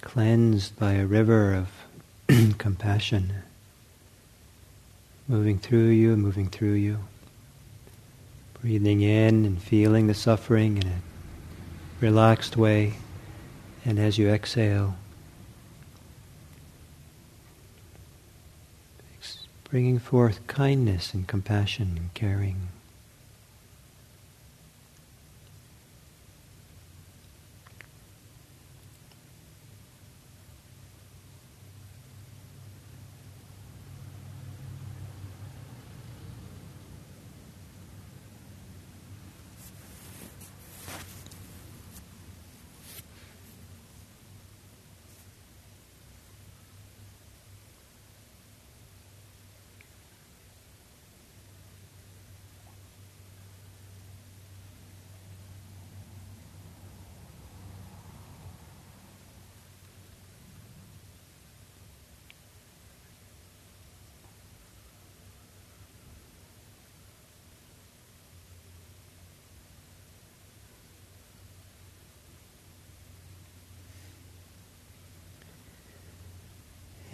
cleansed 0.00 0.78
by 0.78 0.94
a 0.94 1.06
river 1.06 1.54
of 1.54 1.68
compassion, 2.58 3.34
moving 5.28 5.58
through 5.58 5.88
you, 5.88 6.16
moving 6.16 6.48
through 6.48 6.74
you. 6.74 6.98
Breathing 8.62 9.02
in 9.02 9.44
and 9.44 9.62
feeling 9.62 10.06
the 10.06 10.14
suffering 10.14 10.78
in 10.78 10.88
a 10.88 11.00
relaxed 12.00 12.56
way, 12.56 12.94
and 13.84 13.98
as 13.98 14.18
you 14.18 14.28
exhale, 14.28 14.96
bringing 19.70 19.98
forth 19.98 20.46
kindness 20.46 21.12
and 21.12 21.26
compassion 21.26 21.94
and 21.96 22.14
caring. 22.14 22.68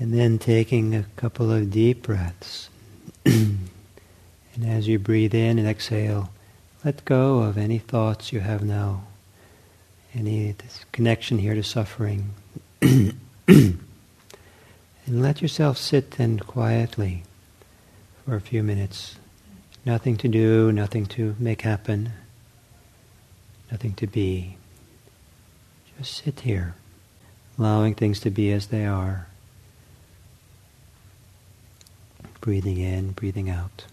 And 0.02 0.12
then 0.12 0.40
taking 0.40 0.96
a 0.96 1.06
couple 1.14 1.52
of 1.52 1.70
deep 1.70 2.02
breaths. 2.02 2.68
and 3.24 3.68
as 4.64 4.88
you 4.88 4.98
breathe 4.98 5.32
in 5.32 5.60
and 5.60 5.68
exhale, 5.68 6.30
let 6.84 7.04
go 7.04 7.38
of 7.38 7.56
any 7.56 7.78
thoughts 7.78 8.32
you 8.32 8.40
have 8.40 8.64
now, 8.64 9.04
any 10.12 10.56
connection 10.90 11.38
here 11.38 11.54
to 11.54 11.62
suffering. 11.62 12.34
and 12.82 13.14
let 15.06 15.40
yourself 15.40 15.78
sit 15.78 16.10
then 16.10 16.40
quietly 16.40 17.22
for 18.24 18.34
a 18.34 18.40
few 18.40 18.64
minutes. 18.64 19.14
Nothing 19.86 20.16
to 20.16 20.26
do, 20.26 20.72
nothing 20.72 21.06
to 21.06 21.36
make 21.38 21.62
happen, 21.62 22.10
nothing 23.70 23.92
to 23.94 24.08
be. 24.08 24.56
Just 25.96 26.24
sit 26.24 26.40
here, 26.40 26.74
allowing 27.56 27.94
things 27.94 28.18
to 28.18 28.30
be 28.30 28.50
as 28.50 28.66
they 28.66 28.84
are. 28.84 29.28
Breathing 32.42 32.78
in, 32.78 33.12
breathing 33.12 33.48
out. 33.48 33.86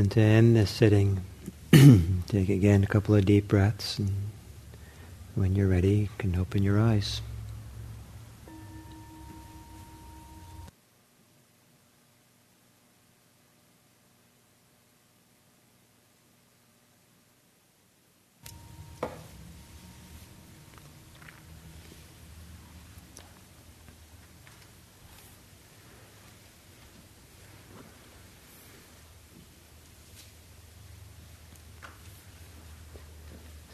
And 0.00 0.10
to 0.12 0.20
end 0.22 0.56
this 0.56 0.70
sitting, 0.70 1.20
take 2.26 2.48
again 2.48 2.82
a 2.82 2.86
couple 2.86 3.14
of 3.14 3.26
deep 3.26 3.48
breaths, 3.48 3.98
and 3.98 4.10
when 5.34 5.54
you're 5.54 5.68
ready, 5.68 5.90
you 5.90 6.08
can 6.16 6.36
open 6.36 6.62
your 6.62 6.80
eyes. 6.80 7.20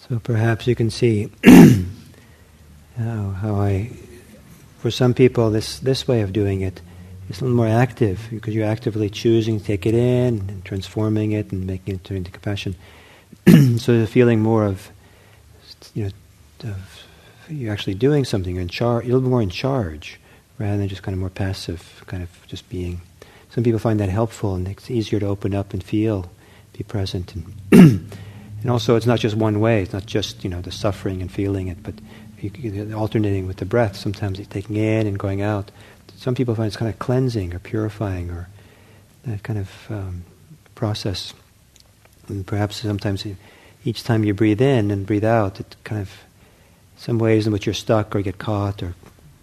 So 0.09 0.21
perhaps 0.21 0.67
you 0.67 0.77
can 0.77 0.91
see 0.91 1.31
how, 2.97 3.31
how 3.31 3.57
I, 3.57 3.91
for 4.79 4.91
some 4.91 5.15
people, 5.15 5.51
this, 5.51 5.81
this 5.81 6.07
way 6.07 6.21
of 6.21 6.33
doing 6.33 6.61
it 6.61 6.81
is 7.29 7.41
a 7.41 7.45
little 7.45 7.57
more 7.57 7.67
active 7.67 8.29
because 8.31 8.55
you're 8.55 8.67
actively 8.67 9.11
choosing 9.11 9.59
to 9.59 9.65
take 9.65 9.85
it 9.85 9.95
in 9.95 10.49
and 10.49 10.65
transforming 10.65 11.33
it 11.33 11.51
and 11.51 11.67
making 11.67 11.97
it 11.97 12.11
into 12.11 12.31
compassion. 12.31 12.77
so 13.79 13.99
the 13.99 14.07
feeling 14.07 14.41
more 14.41 14.65
of, 14.65 14.91
you 15.95 16.05
know, 16.05 16.71
of 16.71 17.03
you're 17.49 17.73
actually 17.73 17.95
doing 17.95 18.25
something. 18.25 18.55
You're 18.55 18.63
in 18.63 18.69
charge. 18.69 19.05
A 19.05 19.09
little 19.09 19.29
more 19.29 19.43
in 19.43 19.51
charge 19.51 20.21
rather 20.59 20.79
than 20.79 20.89
just 20.89 21.03
kind 21.03 21.15
of 21.15 21.21
more 21.21 21.31
passive, 21.31 22.05
kind 22.07 22.23
of 22.23 22.31
just 22.47 22.69
being. 22.69 23.01
Some 23.51 23.65
people 23.65 23.81
find 23.81 23.99
that 24.01 24.09
helpful, 24.09 24.55
and 24.55 24.69
it's 24.69 24.91
easier 24.91 25.19
to 25.21 25.27
open 25.27 25.55
up 25.55 25.73
and 25.73 25.83
feel, 25.83 26.31
be 26.73 26.85
present, 26.85 27.35
and 27.71 28.13
and 28.63 28.71
also 28.71 28.97
it's 28.97 29.07
not 29.07 29.19
just 29.19 29.37
one 29.37 29.61
way. 29.61 29.83
It's 29.83 29.93
not 29.93 30.07
just 30.07 30.45
you 30.45 30.51
know 30.51 30.61
the 30.61 30.73
suffering 30.73 31.21
and 31.21 31.31
feeling 31.31 31.69
it, 31.69 31.83
but 31.83 31.95
you, 32.41 32.95
alternating 32.95 33.47
with 33.47 33.57
the 33.59 33.65
breath. 33.65 33.97
Sometimes 33.97 34.39
it's 34.39 34.49
taking 34.49 34.77
in 34.77 35.07
and 35.07 35.19
going 35.19 35.43
out. 35.43 35.71
Some 36.17 36.35
people 36.35 36.55
find 36.55 36.67
it's 36.67 36.77
kind 36.77 36.91
of 36.91 36.99
cleansing 36.99 37.55
or 37.55 37.59
purifying 37.59 38.31
or 38.31 38.49
that 39.25 39.43
kind 39.43 39.59
of 39.59 39.71
um, 39.91 40.25
process. 40.75 41.35
And 42.29 42.47
perhaps 42.47 42.77
sometimes 42.77 43.27
each 43.85 44.03
time 44.03 44.25
you 44.25 44.35
breathe 44.35 44.61
in 44.61 44.91
and 44.91 45.07
breathe 45.07 45.25
out, 45.25 45.61
it 45.61 45.77
kind 45.85 46.01
of 46.01 46.11
some 46.97 47.19
ways 47.19 47.47
in 47.47 47.53
which 47.53 47.67
you're 47.67 47.75
stuck 47.75 48.17
or 48.17 48.23
get 48.23 48.39
caught 48.39 48.83
or 48.83 48.95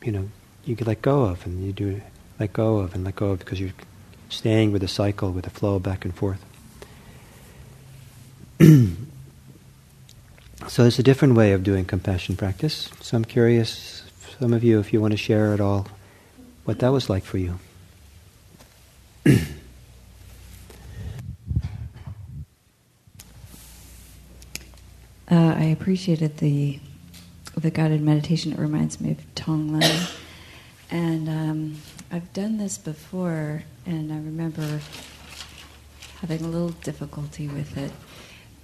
you 0.02 0.12
know 0.12 0.28
you 0.66 0.76
can 0.76 0.88
let 0.88 1.02
go 1.02 1.24
of 1.24 1.46
and 1.46 1.64
you 1.64 1.72
do 1.72 2.02
let 2.40 2.52
go 2.52 2.78
of 2.80 2.96
and 2.96 3.04
let 3.04 3.16
go 3.16 3.32
of 3.32 3.40
because 3.40 3.60
you're 3.60 3.72
staying 4.30 4.72
with 4.72 4.82
the 4.82 4.88
cycle 4.88 5.32
with 5.32 5.44
the 5.44 5.50
flow 5.50 5.80
back 5.80 6.04
and 6.04 6.16
forth. 6.16 6.44
so 10.68 10.86
it's 10.86 11.00
a 11.00 11.04
different 11.04 11.36
way 11.36 11.52
of 11.52 11.64
doing 11.64 11.84
compassion 11.84 12.38
practice. 12.38 12.90
So 13.02 13.18
I'm 13.18 13.26
curious, 13.26 14.04
some 14.40 14.54
of 14.54 14.64
you, 14.64 14.80
if 14.80 14.94
you 14.94 15.02
want 15.02 15.12
to 15.12 15.18
share 15.18 15.54
at 15.54 15.60
all, 15.60 15.88
what 16.64 16.80
that 16.80 16.90
was 16.90 17.10
like 17.10 17.24
for 17.24 17.38
you. 17.38 17.60
Uh, 25.32 25.56
I 25.58 25.64
appreciated 25.64 26.38
the 26.38 26.80
the 27.58 27.72
guided 27.72 28.02
meditation. 28.02 28.52
It 28.52 28.60
reminds 28.60 29.02
me 29.02 29.12
of 29.12 29.18
Tonglen, 29.34 30.14
and 30.92 31.28
um, 31.28 31.82
I've 32.12 32.32
done 32.34 32.58
this 32.58 32.78
before, 32.78 33.64
and 33.88 34.12
I 34.12 34.18
remember 34.18 34.82
having 36.20 36.44
a 36.44 36.48
little 36.48 36.70
difficulty 36.70 37.48
with 37.48 37.76
it. 37.78 37.92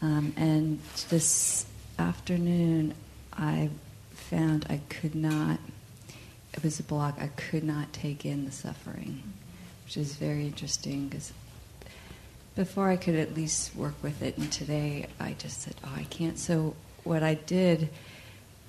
Um, 0.01 0.33
and 0.37 0.79
this 1.09 1.65
afternoon, 1.97 2.93
I 3.33 3.69
found 4.11 4.65
I 4.69 4.79
could 4.89 5.15
not. 5.15 5.59
It 6.53 6.63
was 6.63 6.79
a 6.79 6.83
block. 6.83 7.17
I 7.19 7.27
could 7.27 7.63
not 7.63 7.91
take 7.91 8.25
in 8.25 8.45
the 8.45 8.51
suffering, 8.51 9.21
which 9.85 9.97
is 9.97 10.15
very 10.15 10.45
interesting 10.45 11.09
because 11.09 11.33
before 12.55 12.89
I 12.89 12.95
could 12.95 13.15
at 13.15 13.35
least 13.35 13.75
work 13.75 13.95
with 14.01 14.21
it, 14.21 14.37
and 14.37 14.51
today 14.51 15.07
I 15.19 15.33
just 15.37 15.61
said, 15.61 15.75
"Oh, 15.83 15.93
I 15.95 16.03
can't." 16.05 16.39
So 16.39 16.75
what 17.03 17.23
I 17.23 17.33
did 17.33 17.89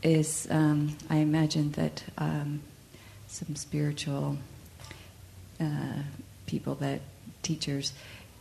is 0.03 0.49
um, 0.51 0.97
I 1.09 1.17
imagined 1.17 1.75
that 1.75 2.03
um, 2.19 2.61
some 3.29 3.55
spiritual 3.55 4.37
uh, 5.61 6.03
people, 6.47 6.75
that 6.77 7.01
teachers, 7.43 7.93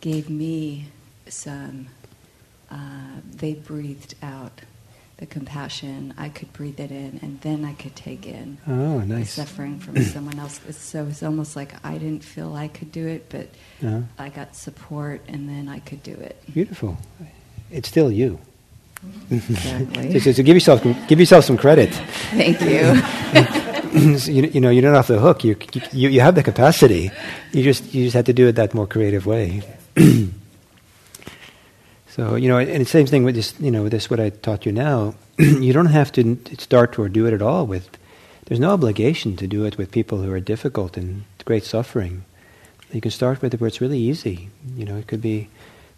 gave 0.01 0.29
me 0.29 0.87
some. 1.27 1.87
Uh, 2.71 3.21
they 3.35 3.53
breathed 3.53 4.15
out 4.21 4.61
the 5.17 5.25
compassion. 5.25 6.13
I 6.17 6.29
could 6.29 6.51
breathe 6.53 6.79
it 6.79 6.91
in, 6.91 7.19
and 7.21 7.41
then 7.41 7.65
I 7.65 7.73
could 7.73 7.95
take 7.95 8.25
in 8.25 8.57
oh, 8.67 8.99
nice. 8.99 9.35
the 9.35 9.41
suffering 9.41 9.79
from 9.79 10.01
someone 10.03 10.39
else. 10.39 10.59
So 10.77 11.05
it's 11.07 11.23
almost 11.23 11.55
like 11.55 11.73
I 11.85 11.97
didn't 11.97 12.23
feel 12.23 12.55
I 12.55 12.67
could 12.69 12.91
do 12.91 13.07
it, 13.07 13.29
but 13.29 13.47
uh-huh. 13.85 14.01
I 14.17 14.29
got 14.29 14.55
support, 14.55 15.21
and 15.27 15.49
then 15.49 15.67
I 15.67 15.79
could 15.79 16.03
do 16.03 16.13
it. 16.13 16.41
Beautiful. 16.53 16.97
It's 17.71 17.89
still 17.89 18.11
you. 18.11 18.39
Exactly. 19.31 20.19
so, 20.19 20.31
so, 20.31 20.43
give 20.43 20.55
yourself 20.55 20.83
give 21.07 21.19
yourself 21.19 21.45
some 21.45 21.57
credit. 21.57 21.93
Thank 22.31 22.61
you. 22.61 23.01
you. 24.31 24.43
you. 24.43 24.61
know, 24.61 24.69
you're 24.69 24.83
not 24.83 24.95
off 24.95 25.07
the 25.07 25.19
hook. 25.19 25.43
You, 25.43 25.55
you 25.91 26.09
you 26.09 26.21
have 26.21 26.35
the 26.35 26.43
capacity. 26.43 27.11
You 27.51 27.63
just 27.63 27.93
you 27.93 28.05
just 28.05 28.15
have 28.15 28.25
to 28.25 28.33
do 28.33 28.47
it 28.47 28.53
that 28.53 28.73
more 28.73 28.87
creative 28.87 29.25
way. 29.25 29.63
So 32.19 32.35
you 32.35 32.49
know, 32.49 32.57
and 32.57 32.81
the 32.81 32.85
same 32.85 33.05
thing 33.05 33.23
with 33.23 33.35
this. 33.35 33.53
You 33.61 33.71
know, 33.71 33.83
with 33.83 33.93
this 33.93 34.09
what 34.09 34.19
I 34.19 34.29
taught 34.29 34.65
you 34.65 34.73
now. 34.73 35.15
you 35.37 35.71
don't 35.71 35.85
have 35.85 36.11
to 36.11 36.37
start 36.57 36.99
or 36.99 37.07
do 37.07 37.25
it 37.25 37.33
at 37.33 37.41
all 37.41 37.65
with. 37.65 37.89
There's 38.45 38.59
no 38.59 38.71
obligation 38.71 39.37
to 39.37 39.47
do 39.47 39.63
it 39.63 39.77
with 39.77 39.91
people 39.91 40.21
who 40.21 40.29
are 40.33 40.41
difficult 40.41 40.97
and 40.97 41.23
great 41.45 41.63
suffering. 41.63 42.25
You 42.91 42.99
can 42.99 43.11
start 43.11 43.41
with 43.41 43.53
it 43.53 43.61
where 43.61 43.69
it's 43.69 43.79
really 43.79 43.99
easy. 43.99 44.49
You 44.75 44.83
know, 44.83 44.97
it 44.97 45.07
could 45.07 45.21
be, 45.21 45.47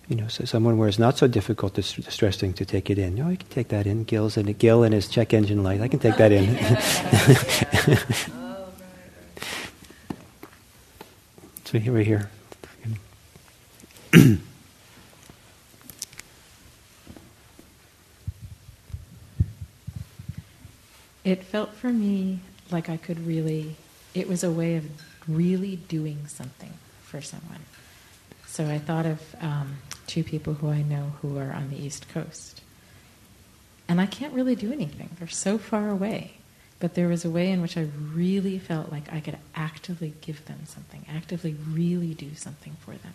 you 0.09 0.15
know, 0.15 0.27
someone 0.27 0.77
where 0.77 0.87
it's 0.87 0.99
not 0.99 1.17
so 1.17 1.27
difficult, 1.27 1.73
distressing 1.73 2.53
to 2.53 2.65
take 2.65 2.91
it 2.91 2.99
in. 2.99 3.13
Oh, 3.13 3.15
you 3.15 3.23
know, 3.23 3.29
I 3.31 3.35
can 3.37 3.49
take 3.49 3.69
that 3.69 3.87
in. 3.87 4.03
Gil's 4.03 4.37
and 4.37 4.55
Gil 4.59 4.83
and 4.83 4.93
his 4.93 5.07
check 5.07 5.33
engine 5.33 5.63
light. 5.63 5.81
I 5.81 5.87
can 5.87 5.99
take 5.99 6.17
that 6.17 6.31
in. 6.31 6.45
so 11.65 11.79
here 11.79 11.93
we're 11.93 12.03
here. 12.03 12.29
It 21.23 21.43
felt 21.43 21.73
for 21.73 21.91
me 21.91 22.39
like 22.71 22.89
I 22.89 22.97
could 22.97 23.25
really, 23.25 23.75
it 24.13 24.27
was 24.27 24.43
a 24.43 24.51
way 24.51 24.75
of 24.75 24.85
really 25.27 25.75
doing 25.75 26.27
something 26.27 26.73
for 27.03 27.21
someone. 27.21 27.61
So 28.47 28.65
I 28.65 28.79
thought 28.79 29.05
of 29.05 29.21
um, 29.39 29.77
two 30.07 30.23
people 30.23 30.55
who 30.55 30.69
I 30.69 30.81
know 30.81 31.13
who 31.21 31.37
are 31.37 31.53
on 31.53 31.69
the 31.69 31.81
East 31.81 32.09
Coast. 32.09 32.61
And 33.87 34.01
I 34.01 34.05
can't 34.05 34.33
really 34.33 34.55
do 34.55 34.71
anything, 34.71 35.09
they're 35.19 35.27
so 35.27 35.57
far 35.57 35.89
away. 35.89 36.33
But 36.79 36.95
there 36.95 37.07
was 37.07 37.23
a 37.23 37.29
way 37.29 37.51
in 37.51 37.61
which 37.61 37.77
I 37.77 37.87
really 38.13 38.57
felt 38.57 38.91
like 38.91 39.13
I 39.13 39.19
could 39.19 39.37
actively 39.53 40.15
give 40.21 40.43
them 40.45 40.61
something, 40.65 41.05
actively 41.07 41.55
really 41.69 42.15
do 42.15 42.33
something 42.35 42.75
for 42.79 42.91
them. 42.91 43.13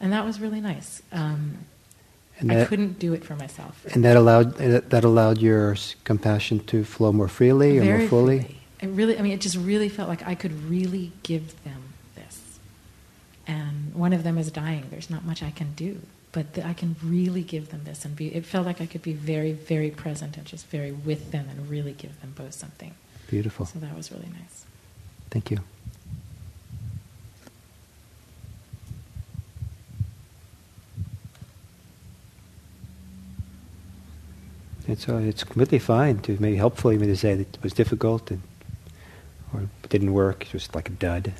And 0.00 0.12
that 0.12 0.24
was 0.24 0.38
really 0.38 0.60
nice. 0.60 1.00
Um, 1.10 1.58
and 2.38 2.50
that, 2.50 2.62
I 2.62 2.64
couldn't 2.66 2.98
do 2.98 3.12
it 3.14 3.24
for 3.24 3.36
myself. 3.36 3.84
And 3.94 4.04
that 4.04 4.16
allowed 4.16 4.56
that 4.56 5.04
allowed 5.04 5.38
your 5.38 5.76
compassion 6.04 6.60
to 6.66 6.84
flow 6.84 7.12
more 7.12 7.28
freely 7.28 7.78
Very 7.78 7.88
or 7.88 7.98
more 7.98 8.08
fully. 8.08 8.38
Freely. 8.40 8.60
It 8.80 8.88
really, 8.88 9.18
I 9.18 9.22
mean, 9.22 9.32
it 9.32 9.40
just 9.40 9.56
really 9.56 9.88
felt 9.88 10.08
like 10.08 10.26
I 10.26 10.34
could 10.34 10.68
really 10.68 11.12
give 11.22 11.62
them 11.64 11.94
this. 12.14 12.58
And 13.46 13.94
one 13.94 14.12
of 14.12 14.24
them 14.24 14.36
is 14.36 14.50
dying. 14.50 14.88
There's 14.90 15.08
not 15.08 15.24
much 15.24 15.42
I 15.42 15.50
can 15.50 15.72
do, 15.74 16.00
but 16.32 16.46
I 16.62 16.74
can 16.74 16.96
really 17.02 17.42
give 17.42 17.70
them 17.70 17.82
this, 17.84 18.04
and 18.04 18.14
be. 18.14 18.34
It 18.34 18.44
felt 18.44 18.66
like 18.66 18.80
I 18.80 18.86
could 18.86 19.02
be 19.02 19.12
very, 19.12 19.52
very 19.52 19.90
present 19.90 20.36
and 20.36 20.44
just 20.44 20.66
very 20.66 20.92
with 20.92 21.30
them, 21.30 21.48
and 21.48 21.70
really 21.70 21.92
give 21.92 22.20
them 22.20 22.34
both 22.36 22.52
something. 22.52 22.94
Beautiful. 23.28 23.64
So 23.66 23.78
that 23.78 23.96
was 23.96 24.12
really 24.12 24.28
nice. 24.28 24.66
Thank 25.30 25.50
you. 25.50 25.58
It's 34.86 35.08
uh, 35.08 35.16
it's 35.16 35.44
completely 35.44 35.78
fine 35.78 36.18
to 36.20 36.36
maybe 36.40 36.56
helpful 36.56 36.92
even 36.92 37.08
to 37.08 37.16
say 37.16 37.34
that 37.34 37.56
it 37.56 37.62
was 37.62 37.72
difficult 37.72 38.30
and 38.30 38.42
or 39.52 39.68
didn't 39.88 40.12
work. 40.12 40.46
Was 40.52 40.68
like 40.74 40.88
a 40.88 40.92
dud. 40.92 41.32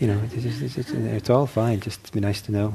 You 0.00 0.06
know, 0.06 0.20
it's, 0.32 0.62
it's, 0.62 0.78
it's, 0.78 0.90
it's 0.90 1.30
all 1.30 1.46
fine. 1.46 1.80
Just 1.80 2.12
be 2.12 2.20
nice 2.20 2.40
to 2.42 2.52
know. 2.52 2.74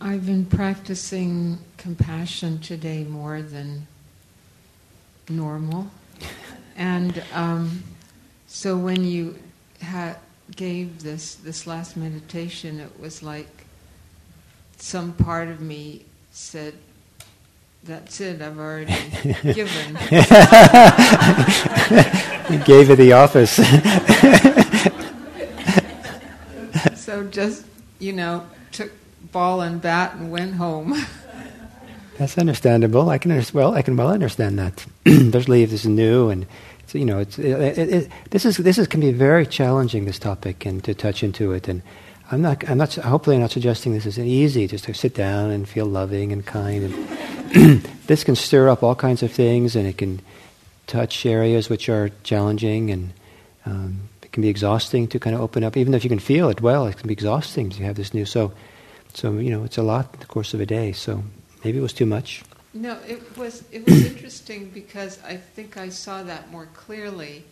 I've 0.00 0.26
been 0.26 0.46
practicing 0.46 1.58
compassion 1.76 2.60
today 2.60 3.02
more 3.02 3.42
than 3.42 3.88
normal. 5.28 5.90
And 6.76 7.20
um, 7.34 7.82
so 8.46 8.76
when 8.76 9.04
you 9.04 9.36
ha- 9.82 10.14
gave 10.54 11.02
this, 11.02 11.34
this 11.34 11.66
last 11.66 11.96
meditation, 11.96 12.78
it 12.78 12.92
was 13.00 13.24
like 13.24 13.48
some 14.76 15.14
part 15.14 15.48
of 15.48 15.60
me 15.60 16.04
said, 16.30 16.74
that's 17.82 18.20
it, 18.20 18.40
I've 18.40 18.56
already 18.56 18.94
given. 19.42 19.94
you 22.50 22.58
gave 22.64 22.90
it 22.90 22.98
the 22.98 23.14
office. 23.14 23.56
so 27.04 27.24
just, 27.24 27.64
you 27.98 28.12
know, 28.12 28.46
ball 29.32 29.60
and 29.60 29.80
bat 29.80 30.14
and 30.14 30.30
went 30.30 30.54
home. 30.54 30.94
That's 32.18 32.36
understandable. 32.36 33.10
I 33.10 33.18
can 33.18 33.30
under- 33.30 33.46
well, 33.52 33.74
I 33.74 33.82
can 33.82 33.96
well 33.96 34.08
understand 34.08 34.58
that. 34.58 34.84
Especially 35.06 35.62
if 35.62 35.70
this 35.70 35.84
is 35.84 35.90
new 35.90 36.30
and 36.30 36.46
so, 36.88 36.96
you 36.96 37.04
know, 37.04 37.18
it, 37.18 37.38
it, 37.38 37.78
it, 37.78 38.10
this 38.30 38.46
is 38.46 38.56
this 38.56 38.78
is 38.78 38.86
can 38.86 39.00
be 39.00 39.12
very 39.12 39.46
challenging 39.46 40.06
this 40.06 40.18
topic 40.18 40.64
and 40.64 40.82
to 40.84 40.94
touch 40.94 41.22
into 41.22 41.52
it. 41.52 41.68
And 41.68 41.82
I'm 42.32 42.40
not 42.40 42.68
I'm 42.68 42.78
not 42.78 42.94
hopefully 42.94 43.36
I'm 43.36 43.42
not 43.42 43.50
suggesting 43.50 43.92
this 43.92 44.06
is 44.06 44.18
easy 44.18 44.66
just 44.66 44.84
to 44.84 44.94
sit 44.94 45.14
down 45.14 45.50
and 45.50 45.68
feel 45.68 45.84
loving 45.84 46.32
and 46.32 46.46
kind. 46.46 46.84
And 47.52 47.82
this 48.06 48.24
can 48.24 48.36
stir 48.36 48.70
up 48.70 48.82
all 48.82 48.94
kinds 48.94 49.22
of 49.22 49.30
things, 49.30 49.76
and 49.76 49.86
it 49.86 49.98
can 49.98 50.22
touch 50.86 51.26
areas 51.26 51.68
which 51.68 51.88
are 51.88 52.10
challenging 52.24 52.90
and. 52.90 53.12
Um, 53.66 54.08
it 54.22 54.32
can 54.32 54.42
be 54.42 54.48
exhausting 54.50 55.08
to 55.08 55.18
kind 55.18 55.34
of 55.34 55.40
open 55.40 55.64
up, 55.64 55.74
even 55.74 55.94
if 55.94 56.04
you 56.04 56.10
can 56.10 56.18
feel 56.18 56.50
it 56.50 56.60
well. 56.60 56.86
It 56.86 56.98
can 56.98 57.08
be 57.08 57.14
exhausting 57.14 57.70
to 57.70 57.82
have 57.84 57.96
this 57.96 58.12
new. 58.12 58.26
So, 58.26 58.52
so 59.14 59.32
you 59.38 59.50
know, 59.50 59.64
it's 59.64 59.78
a 59.78 59.82
lot 59.82 60.14
in 60.14 60.20
the 60.20 60.26
course 60.26 60.54
of 60.54 60.60
a 60.60 60.66
day. 60.66 60.92
So 60.92 61.22
maybe 61.64 61.78
it 61.78 61.82
was 61.82 61.92
too 61.92 62.06
much. 62.06 62.42
No, 62.74 62.98
it 63.08 63.36
was 63.36 63.64
it 63.72 63.84
was 63.86 64.04
interesting 64.06 64.70
because 64.70 65.18
I 65.24 65.36
think 65.36 65.76
I 65.76 65.88
saw 65.88 66.22
that 66.24 66.50
more 66.50 66.66
clearly, 66.74 67.44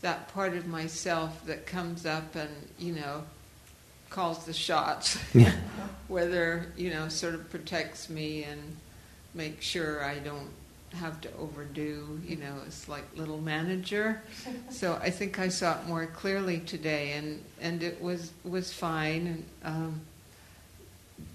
that 0.00 0.28
part 0.32 0.54
of 0.54 0.66
myself 0.66 1.44
that 1.46 1.66
comes 1.66 2.06
up 2.06 2.34
and 2.34 2.50
you 2.78 2.92
know, 2.94 3.22
calls 4.10 4.44
the 4.44 4.52
shots, 4.52 5.18
Yeah. 5.34 5.52
whether 6.08 6.66
you 6.76 6.90
know 6.90 7.08
sort 7.08 7.34
of 7.34 7.48
protects 7.50 8.08
me 8.08 8.44
and 8.44 8.60
makes 9.34 9.64
sure 9.64 10.04
I 10.04 10.18
don't 10.18 10.48
have 10.94 11.20
to 11.22 11.28
overdo. 11.38 12.20
You 12.26 12.36
know, 12.36 12.54
it's 12.66 12.88
like 12.88 13.04
little 13.16 13.38
manager. 13.40 14.22
So 14.70 14.98
I 15.02 15.10
think 15.10 15.38
I 15.38 15.48
saw 15.48 15.78
it 15.78 15.86
more 15.86 16.06
clearly 16.06 16.60
today, 16.60 17.12
and 17.12 17.42
and 17.60 17.82
it 17.82 18.00
was 18.00 18.32
was 18.42 18.72
fine. 18.72 19.26
And 19.26 19.44
um, 19.64 20.00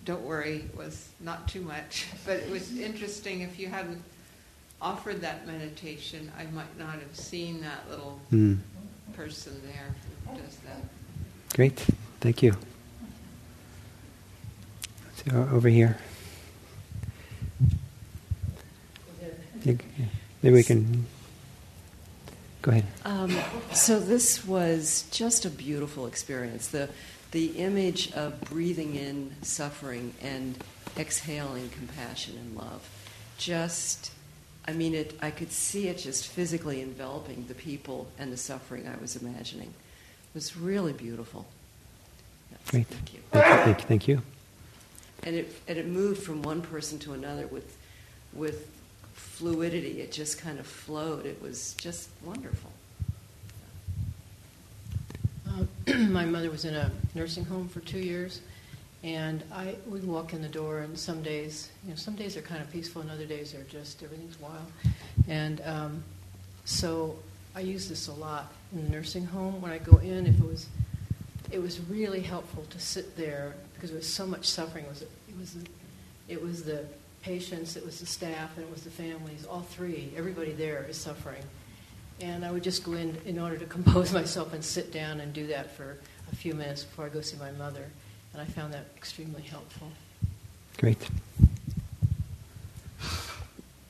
don't 0.05 0.21
worry, 0.23 0.57
it 0.71 0.77
was 0.77 1.09
not 1.19 1.47
too 1.47 1.61
much. 1.61 2.07
But 2.25 2.37
it 2.37 2.49
was 2.49 2.77
interesting. 2.77 3.41
If 3.41 3.57
you 3.59 3.67
hadn't 3.67 4.01
offered 4.81 5.21
that 5.21 5.47
meditation, 5.47 6.31
I 6.37 6.43
might 6.53 6.77
not 6.77 6.93
have 6.99 7.15
seen 7.15 7.61
that 7.61 7.89
little 7.89 8.19
Mm. 8.31 8.59
person 9.13 9.59
there 9.65 9.95
who 10.27 10.39
does 10.41 10.57
that. 10.57 10.81
Great, 11.55 11.79
thank 12.21 12.43
you. 12.43 12.53
Let's 15.05 15.23
see, 15.23 15.31
o- 15.35 15.49
over 15.55 15.69
here. 15.69 15.97
Maybe 19.65 20.53
we 20.55 20.63
can. 20.63 21.05
Go 22.61 22.71
ahead. 22.71 22.85
Um, 23.05 23.35
so 23.73 23.99
this 23.99 24.45
was 24.45 25.05
just 25.11 25.45
a 25.45 25.49
beautiful 25.49 26.05
experience. 26.05 26.67
The 26.67 26.89
the 27.31 27.47
image 27.57 28.11
of 28.13 28.39
breathing 28.41 28.95
in 28.95 29.31
suffering 29.41 30.13
and 30.21 30.57
exhaling 30.97 31.69
compassion 31.69 32.37
and 32.37 32.57
love. 32.57 32.87
Just, 33.37 34.11
I 34.67 34.73
mean, 34.73 34.95
it. 34.95 35.17
I 35.21 35.31
could 35.31 35.51
see 35.51 35.87
it 35.87 35.97
just 35.97 36.27
physically 36.27 36.81
enveloping 36.81 37.45
the 37.47 37.53
people 37.53 38.07
and 38.17 38.31
the 38.31 38.37
suffering 38.37 38.87
I 38.87 38.99
was 38.99 39.15
imagining. 39.15 39.67
It 39.67 40.33
was 40.33 40.57
really 40.57 40.93
beautiful. 40.93 41.45
Yes, 42.51 42.59
Great. 42.71 42.87
Thank 42.87 43.13
you. 43.13 43.19
Thank 43.31 43.45
you. 43.45 43.63
Thank 43.63 43.79
you. 43.79 43.87
Thank 43.87 44.07
you. 44.07 44.21
And 45.23 45.35
it 45.35 45.53
and 45.67 45.77
it 45.77 45.87
moved 45.87 46.23
from 46.23 46.41
one 46.41 46.61
person 46.61 46.99
to 46.99 47.13
another 47.13 47.47
with 47.47 47.77
with 48.33 48.69
fluidity. 49.13 50.01
It 50.01 50.11
just 50.11 50.39
kind 50.39 50.59
of 50.59 50.65
flowed. 50.65 51.25
It 51.25 51.41
was 51.41 51.73
just 51.73 52.09
wonderful. 52.23 52.71
Um, 55.57 55.67
my 56.11 56.25
mother 56.25 56.51
was 56.51 56.65
in 56.65 56.75
a 56.75 56.91
nursing 57.15 57.45
home 57.45 57.67
for 57.67 57.79
two 57.79 57.99
years, 57.99 58.41
and 59.03 59.43
I 59.51 59.75
would 59.87 60.05
walk 60.05 60.33
in 60.33 60.41
the 60.41 60.47
door, 60.47 60.79
and 60.79 60.97
some 60.97 61.23
days, 61.23 61.69
you 61.83 61.89
know, 61.89 61.95
some 61.95 62.15
days 62.15 62.37
are 62.37 62.41
kind 62.41 62.61
of 62.61 62.71
peaceful, 62.71 63.01
and 63.01 63.09
other 63.09 63.25
days 63.25 63.55
are 63.55 63.63
just 63.63 64.03
everything's 64.03 64.39
wild. 64.39 64.71
And 65.27 65.61
um, 65.65 66.03
so 66.65 67.17
I 67.55 67.61
use 67.61 67.89
this 67.89 68.07
a 68.07 68.13
lot 68.13 68.51
in 68.71 68.83
the 68.83 68.89
nursing 68.89 69.25
home. 69.25 69.61
When 69.61 69.71
I 69.71 69.79
go 69.79 69.97
in, 69.97 70.27
if 70.27 70.37
it 70.39 70.45
was, 70.45 70.67
it 71.51 71.59
was 71.59 71.79
really 71.81 72.21
helpful 72.21 72.63
to 72.69 72.79
sit 72.79 73.17
there 73.17 73.55
because 73.73 73.89
there 73.89 73.97
was 73.97 74.11
so 74.11 74.27
much 74.27 74.45
suffering. 74.45 74.85
It 74.85 74.89
was 74.89 75.01
it 75.01 75.39
was 75.39 75.53
the, 75.53 75.67
it 76.27 76.41
was 76.41 76.63
the 76.63 76.85
patients, 77.21 77.75
it 77.75 77.85
was 77.85 77.99
the 77.99 78.05
staff, 78.05 78.55
and 78.57 78.65
it 78.65 78.71
was 78.71 78.83
the 78.83 78.91
families. 78.91 79.45
All 79.45 79.61
three, 79.61 80.11
everybody 80.15 80.51
there 80.51 80.85
is 80.87 80.97
suffering. 80.97 81.43
And 82.19 82.43
I 82.43 82.51
would 82.51 82.63
just 82.63 82.83
go 82.83 82.93
in 82.93 83.15
in 83.25 83.39
order 83.39 83.57
to 83.57 83.65
compose 83.65 84.11
myself 84.21 84.53
and 84.53 84.63
sit 84.63 84.91
down 84.91 85.19
and 85.19 85.33
do 85.33 85.47
that 85.47 85.75
for 85.75 85.97
a 86.31 86.35
few 86.35 86.53
minutes 86.53 86.83
before 86.83 87.05
I 87.05 87.09
go 87.09 87.21
see 87.21 87.37
my 87.37 87.51
mother. 87.51 87.85
And 88.33 88.41
I 88.41 88.45
found 88.45 88.73
that 88.73 88.85
extremely 88.95 89.41
helpful. 89.41 89.89
Great. 90.77 91.09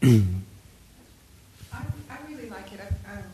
I, 0.01 0.23
I 1.73 2.17
really 2.29 2.49
like 2.49 2.71
it. 2.73 2.79
I've, 2.79 3.17
I've 3.17 3.25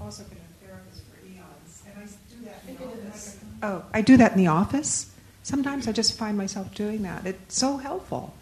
also 0.00 0.22
been 0.24 0.38
a 0.38 0.66
therapist 0.66 1.02
for 1.06 1.26
eons, 1.26 1.82
and 1.86 1.98
I 1.98 2.06
do 2.34 2.44
that 2.44 2.62
in 2.68 2.76
the 2.76 3.08
office. 3.08 3.38
Oh, 3.62 3.84
I 3.92 4.00
do 4.02 4.16
that 4.16 4.32
in 4.32 4.38
the 4.38 4.46
office. 4.46 5.12
Sometimes 5.42 5.88
I 5.88 5.92
just 5.92 6.16
find 6.16 6.36
myself 6.36 6.74
doing 6.74 7.02
that. 7.02 7.26
It's 7.26 7.56
so 7.56 7.78
helpful. 7.78 8.34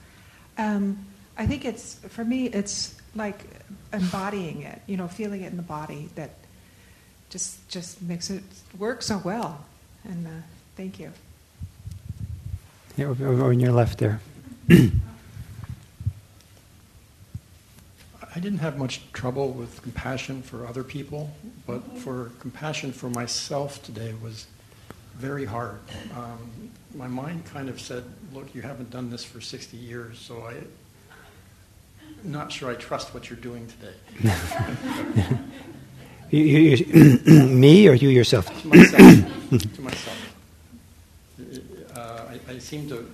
Um, 0.59 1.07
I 1.39 1.47
think 1.47 1.65
it's 1.65 1.95
for 2.09 2.25
me. 2.25 2.47
It's 2.47 2.95
like 3.15 3.39
embodying 3.93 4.63
it. 4.63 4.83
You 4.87 4.97
know, 4.97 5.09
feeling 5.09 5.43
it 5.43 5.51
in 5.51 5.57
the 5.57 5.63
body. 5.63 6.09
That 6.15 6.31
just 7.31 7.69
just 7.69 8.01
makes 8.03 8.31
it 8.31 8.43
work 8.79 9.03
so 9.03 9.19
well. 9.19 9.65
And 10.05 10.27
uh, 10.27 10.31
thank 10.77 10.99
you. 10.99 11.13
Yeah, 12.97 13.07
over, 13.07 13.29
over 13.29 13.45
on 13.45 13.61
your 13.61 13.73
left 13.73 13.99
there. 13.99 14.21
I 14.71 14.91
didn't 18.41 18.59
have 18.59 18.77
much 18.77 19.01
trouble 19.13 19.51
with 19.51 19.81
compassion 19.83 20.43
for 20.43 20.67
other 20.67 20.85
people, 20.85 21.31
but 21.67 21.83
for 21.99 22.31
compassion 22.39 22.93
for 22.93 23.11
myself 23.11 23.83
today 23.83 24.15
was 24.23 24.47
very 25.17 25.45
hard. 25.45 25.81
Um, 26.17 26.71
my 26.95 27.09
mind 27.09 27.45
kind 27.47 27.69
of 27.69 27.81
said, 27.81 28.05
"Look, 28.33 28.55
you 28.55 28.63
haven't 28.63 28.91
done 28.91 29.11
this 29.11 29.25
for 29.25 29.41
60 29.41 29.77
years, 29.77 30.19
so 30.19 30.43
I." 30.43 30.55
Not 32.25 32.51
sure 32.53 32.71
I 32.71 32.75
trust 32.75 33.15
what 33.15 33.31
you're 33.31 33.39
doing 33.39 33.67
today. 33.67 35.35
You, 36.31 36.45
you, 36.45 36.77
you- 36.77 37.47
me 37.49 37.89
or 37.89 37.95
you 37.95 38.11
yourself? 38.11 38.47
to 38.61 38.69
myself. 38.69 39.01
to 39.75 39.81
myself. 39.81 40.35
Uh, 41.97 42.01
I, 42.29 42.53
I 42.53 42.59
seem 42.59 42.87
to 42.91 43.11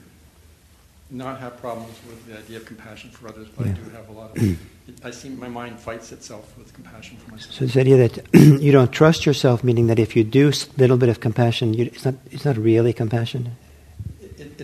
not 1.10 1.38
have 1.38 1.56
problems 1.58 1.96
with 2.08 2.26
the 2.26 2.36
idea 2.38 2.56
of 2.56 2.66
compassion 2.66 3.10
for 3.10 3.28
others, 3.28 3.46
but 3.56 3.66
I 3.68 3.70
do 3.70 3.88
have 3.90 4.08
a 4.08 4.12
lot 4.12 4.36
of. 4.36 4.58
I 5.04 5.12
seem 5.12 5.38
my 5.38 5.48
mind 5.48 5.78
fights 5.78 6.10
itself 6.10 6.58
with 6.58 6.74
compassion 6.74 7.16
for 7.18 7.30
myself. 7.30 7.54
So 7.54 7.64
this 7.66 7.76
idea 7.76 8.08
that 8.08 8.34
you 8.60 8.72
don't 8.72 8.90
trust 8.90 9.26
yourself, 9.26 9.62
meaning 9.62 9.86
that 9.86 10.00
if 10.00 10.16
you 10.16 10.24
do 10.24 10.48
a 10.48 10.54
little 10.80 10.96
bit 10.96 11.08
of 11.08 11.20
compassion, 11.20 11.72
you, 11.72 11.84
it's 11.84 12.04
not 12.04 12.14
it's 12.32 12.44
not 12.44 12.56
really 12.56 12.92
compassion. 12.92 13.54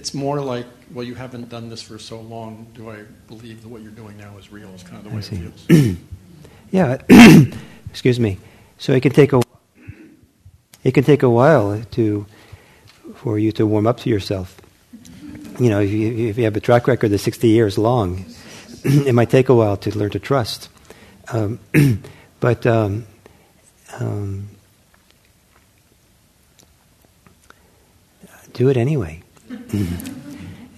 It, 0.00 0.02
it's 0.02 0.14
more 0.14 0.40
like, 0.40 0.66
well, 0.94 1.04
you 1.04 1.14
haven't 1.14 1.48
done 1.50 1.68
this 1.68 1.82
for 1.82 1.98
so 1.98 2.20
long. 2.20 2.66
Do 2.74 2.90
I 2.90 3.04
believe 3.28 3.62
that 3.62 3.68
what 3.68 3.82
you're 3.82 3.92
doing 3.92 4.16
now 4.16 4.38
is 4.38 4.50
real? 4.50 4.68
Is 4.74 4.82
kind 4.82 4.96
of 4.96 5.04
the 5.04 5.10
way 5.10 5.18
it 5.18 5.54
feels. 5.68 5.98
Yeah. 6.72 6.98
Excuse 7.90 8.20
me. 8.20 8.38
So 8.78 8.92
it 8.92 9.00
can 9.00 9.10
take 9.10 9.32
a 9.32 9.40
it 10.84 10.92
can 10.92 11.02
take 11.02 11.24
a 11.24 11.28
while 11.28 11.82
to 11.82 12.26
for 13.16 13.40
you 13.40 13.50
to 13.52 13.66
warm 13.66 13.88
up 13.88 13.98
to 14.00 14.08
yourself. 14.08 14.60
You 15.58 15.68
know, 15.68 15.80
if 15.80 15.90
you, 15.90 16.28
if 16.28 16.38
you 16.38 16.44
have 16.44 16.56
a 16.56 16.60
track 16.60 16.86
record 16.86 17.08
that's 17.10 17.24
60 17.24 17.48
years 17.48 17.76
long, 17.76 18.24
it 18.84 19.14
might 19.14 19.30
take 19.30 19.48
a 19.48 19.54
while 19.54 19.76
to 19.78 19.98
learn 19.98 20.10
to 20.10 20.20
trust. 20.20 20.68
Um, 21.32 21.58
but 22.40 22.64
um, 22.66 23.04
um, 23.98 24.48
do 28.52 28.68
it 28.68 28.76
anyway. 28.76 29.24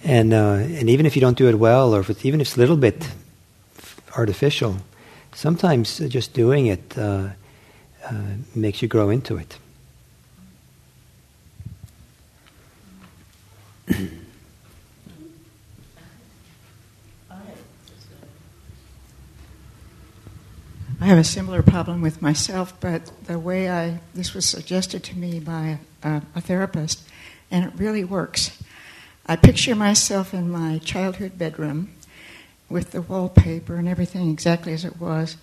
And 0.03 0.33
uh, 0.33 0.53
and 0.53 0.89
even 0.89 1.05
if 1.05 1.15
you 1.15 1.21
don't 1.21 1.37
do 1.37 1.47
it 1.47 1.55
well, 1.55 1.95
or 1.95 1.99
if 2.01 2.09
it's, 2.09 2.25
even 2.25 2.41
if 2.41 2.47
it's 2.47 2.57
a 2.57 2.59
little 2.59 2.77
bit 2.77 3.07
artificial, 4.15 4.77
sometimes 5.33 5.99
just 5.99 6.33
doing 6.33 6.67
it 6.67 6.97
uh, 6.97 7.29
uh, 8.05 8.13
makes 8.55 8.81
you 8.81 8.87
grow 8.87 9.09
into 9.09 9.37
it. 9.37 9.57
I 21.01 21.07
have 21.07 21.17
a 21.17 21.23
similar 21.23 21.61
problem 21.61 22.01
with 22.01 22.21
myself, 22.21 22.73
but 22.79 23.11
the 23.25 23.37
way 23.37 23.69
I 23.69 23.99
this 24.15 24.33
was 24.33 24.45
suggested 24.45 25.03
to 25.03 25.17
me 25.17 25.39
by 25.41 25.79
a, 26.01 26.21
a 26.33 26.39
therapist, 26.39 27.03
and 27.51 27.65
it 27.65 27.73
really 27.75 28.05
works. 28.05 28.62
I 29.25 29.35
picture 29.35 29.75
myself 29.75 30.33
in 30.33 30.51
my 30.51 30.79
childhood 30.79 31.37
bedroom 31.37 31.91
with 32.69 32.91
the 32.91 33.01
wallpaper 33.01 33.75
and 33.75 33.87
everything 33.87 34.29
exactly 34.29 34.73
as 34.73 34.83
it 34.83 34.99
was, 34.99 35.37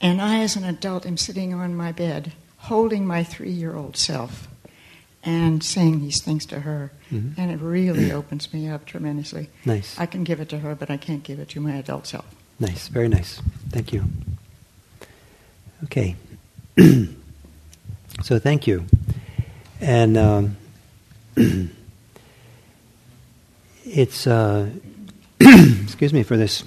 and 0.00 0.20
I, 0.22 0.40
as 0.40 0.56
an 0.56 0.64
adult, 0.64 1.04
am 1.04 1.16
sitting 1.16 1.52
on 1.52 1.74
my 1.74 1.92
bed 1.92 2.32
holding 2.64 3.06
my 3.06 3.24
three-year-old 3.24 3.96
self, 3.96 4.46
and 5.22 5.62
saying 5.62 6.00
these 6.00 6.22
things 6.22 6.46
to 6.46 6.60
her. 6.60 6.92
Mhm. 7.10 7.34
And 7.36 7.50
it 7.50 7.58
really 7.60 8.12
opens 8.20 8.52
me 8.52 8.68
up 8.68 8.86
tremendously. 8.86 9.48
Nice. 9.64 9.98
I 9.98 10.06
can 10.06 10.24
give 10.24 10.40
it 10.40 10.48
to 10.50 10.58
her, 10.58 10.74
but 10.74 10.90
I 10.90 10.96
can't 10.96 11.22
give 11.22 11.38
it 11.38 11.48
to 11.50 11.60
my 11.60 11.72
adult 11.72 12.06
self. 12.06 12.26
Nice, 12.58 12.88
very 12.88 13.08
nice. 13.08 13.40
Thank 13.70 13.92
you. 13.92 14.04
Okay. 15.84 16.16
so 18.22 18.38
thank 18.38 18.66
you. 18.66 18.84
And 19.80 20.18
um, 20.18 20.56
it's, 23.84 24.26
uh, 24.26 24.70
excuse 25.40 26.12
me 26.12 26.22
for 26.22 26.36
this, 26.36 26.64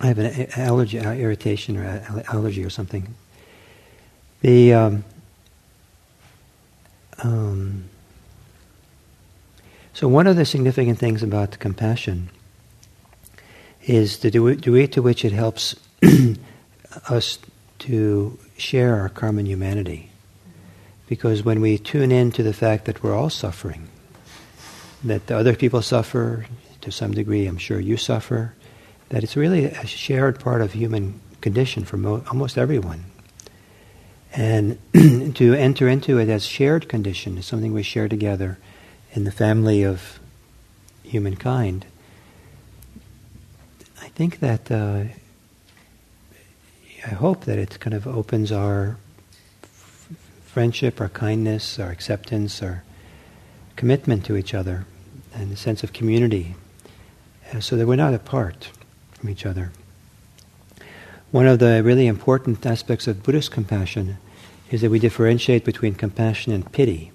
I 0.00 0.08
have 0.08 0.18
an 0.18 0.48
allergy, 0.56 0.98
uh, 0.98 1.12
irritation 1.12 1.76
or 1.76 2.24
allergy 2.28 2.64
or 2.64 2.70
something. 2.70 3.14
The, 4.40 4.74
um, 4.74 5.04
um, 7.22 7.84
so 9.92 10.08
one 10.08 10.26
of 10.26 10.36
the 10.36 10.44
significant 10.44 10.98
things 10.98 11.22
about 11.22 11.58
compassion 11.58 12.30
is 13.86 14.18
the 14.18 14.30
degree 14.30 14.88
to 14.88 15.02
which 15.02 15.24
it 15.24 15.32
helps 15.32 15.76
us 17.08 17.38
to 17.80 18.38
share 18.56 18.96
our 18.96 19.08
common 19.08 19.46
humanity. 19.46 20.10
Because 21.06 21.44
when 21.44 21.60
we 21.60 21.78
tune 21.78 22.10
in 22.10 22.32
to 22.32 22.42
the 22.42 22.52
fact 22.52 22.86
that 22.86 23.02
we're 23.02 23.14
all 23.14 23.30
suffering, 23.30 23.88
that 25.04 25.26
the 25.26 25.36
other 25.36 25.54
people 25.54 25.82
suffer, 25.82 26.46
to 26.80 26.90
some 26.90 27.12
degree, 27.12 27.46
I'm 27.46 27.58
sure 27.58 27.78
you 27.78 27.96
suffer, 27.96 28.54
that 29.10 29.22
it's 29.22 29.36
really 29.36 29.66
a 29.66 29.86
shared 29.86 30.40
part 30.40 30.62
of 30.62 30.72
human 30.72 31.20
condition 31.40 31.84
for 31.84 31.96
mo- 31.96 32.24
almost 32.28 32.56
everyone. 32.58 33.04
And 34.32 34.78
to 35.36 35.54
enter 35.54 35.88
into 35.88 36.18
it 36.18 36.28
as 36.28 36.44
shared 36.44 36.88
condition 36.88 37.38
is 37.38 37.46
something 37.46 37.72
we 37.72 37.82
share 37.82 38.08
together 38.08 38.58
in 39.12 39.24
the 39.24 39.30
family 39.30 39.84
of 39.84 40.18
humankind. 41.04 41.86
I 44.02 44.08
think 44.08 44.40
that 44.40 44.70
uh, 44.70 45.04
I 47.06 47.10
hope 47.10 47.44
that 47.44 47.58
it 47.58 47.78
kind 47.78 47.94
of 47.94 48.06
opens 48.06 48.50
our 48.50 48.96
f- 49.62 50.08
friendship, 50.46 51.00
our 51.00 51.10
kindness, 51.10 51.78
our 51.78 51.90
acceptance, 51.90 52.62
our 52.62 52.82
commitment 53.76 54.24
to 54.26 54.36
each 54.36 54.54
other, 54.54 54.86
and 55.34 55.52
a 55.52 55.56
sense 55.56 55.82
of 55.82 55.92
community, 55.92 56.54
uh, 57.52 57.60
so 57.60 57.76
that 57.76 57.86
we're 57.86 57.96
not 57.96 58.14
apart 58.14 58.70
from 59.12 59.30
each 59.30 59.44
other. 59.44 59.72
One 61.30 61.46
of 61.46 61.58
the 61.58 61.82
really 61.82 62.06
important 62.06 62.64
aspects 62.64 63.06
of 63.06 63.22
Buddhist 63.22 63.50
compassion 63.50 64.18
is 64.70 64.80
that 64.80 64.90
we 64.90 64.98
differentiate 64.98 65.64
between 65.64 65.94
compassion 65.94 66.52
and 66.52 66.70
pity. 66.72 67.10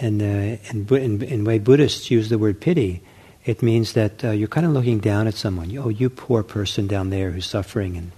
And 0.00 0.22
uh, 0.22 0.58
in, 0.70 0.86
in, 0.90 1.22
in 1.22 1.44
way 1.44 1.58
Buddhists 1.58 2.10
use 2.10 2.28
the 2.28 2.38
word 2.38 2.60
pity, 2.60 3.02
it 3.44 3.62
means 3.62 3.92
that 3.92 4.24
uh, 4.24 4.30
you're 4.30 4.48
kind 4.48 4.66
of 4.66 4.72
looking 4.72 4.98
down 4.98 5.26
at 5.26 5.34
someone. 5.34 5.76
Oh, 5.76 5.90
you 5.90 6.08
poor 6.08 6.42
person 6.42 6.86
down 6.86 7.10
there 7.10 7.30
who's 7.30 7.46
suffering, 7.46 8.10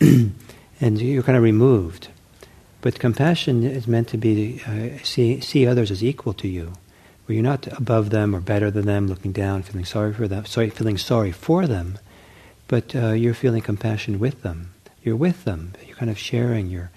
and 0.00 0.34
and 0.80 1.00
you're 1.00 1.22
kind 1.22 1.36
of 1.36 1.44
removed. 1.44 2.08
But 2.80 2.98
compassion 2.98 3.64
is 3.64 3.86
meant 3.86 4.08
to 4.08 4.16
be 4.16 4.62
uh, 4.66 5.02
see 5.04 5.40
see 5.40 5.66
others 5.66 5.90
as 5.90 6.02
equal 6.02 6.32
to 6.34 6.48
you, 6.48 6.72
where 7.26 7.34
you're 7.34 7.42
not 7.42 7.66
above 7.78 8.10
them 8.10 8.34
or 8.34 8.40
better 8.40 8.70
than 8.70 8.86
them, 8.86 9.08
looking 9.08 9.32
down, 9.32 9.62
feeling 9.62 9.84
sorry 9.84 10.14
for 10.14 10.26
them, 10.26 10.44
sorry, 10.46 10.70
feeling 10.70 10.96
sorry 10.96 11.32
for 11.32 11.66
them, 11.66 11.98
but 12.68 12.94
uh, 12.94 13.12
you're 13.12 13.34
feeling 13.34 13.62
compassion 13.62 14.18
with 14.18 14.42
them. 14.42 14.72
You're 15.02 15.16
with 15.16 15.44
them. 15.44 15.72
You're 15.86 15.96
kind 15.96 16.10
of 16.10 16.18
sharing 16.18 16.68
your. 16.68 16.90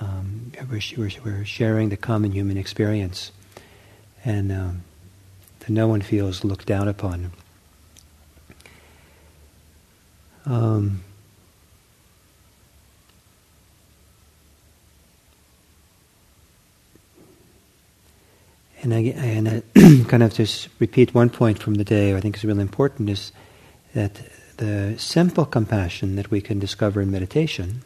Um, 0.00 0.52
we're, 0.70 1.10
we're, 1.24 1.44
sharing 1.44 1.90
the 1.90 1.96
common 1.96 2.32
human 2.32 2.56
experience, 2.56 3.32
and. 4.24 4.52
Um, 4.52 4.82
that 5.60 5.70
no 5.70 5.86
one 5.86 6.00
feels 6.00 6.42
looked 6.42 6.66
down 6.66 6.88
upon. 6.88 7.32
Um, 10.46 11.04
and 18.82 18.94
I, 18.94 18.98
and 18.98 19.48
I 19.48 20.04
kind 20.08 20.22
of 20.22 20.34
just 20.34 20.68
repeat 20.78 21.14
one 21.14 21.30
point 21.30 21.58
from 21.58 21.74
the 21.74 21.84
day 21.84 22.14
I 22.14 22.20
think 22.20 22.36
is 22.36 22.44
really 22.44 22.62
important 22.62 23.10
is 23.10 23.32
that 23.94 24.20
the 24.56 24.94
simple 24.98 25.44
compassion 25.44 26.16
that 26.16 26.30
we 26.30 26.40
can 26.40 26.58
discover 26.58 27.00
in 27.00 27.10
meditation 27.10 27.82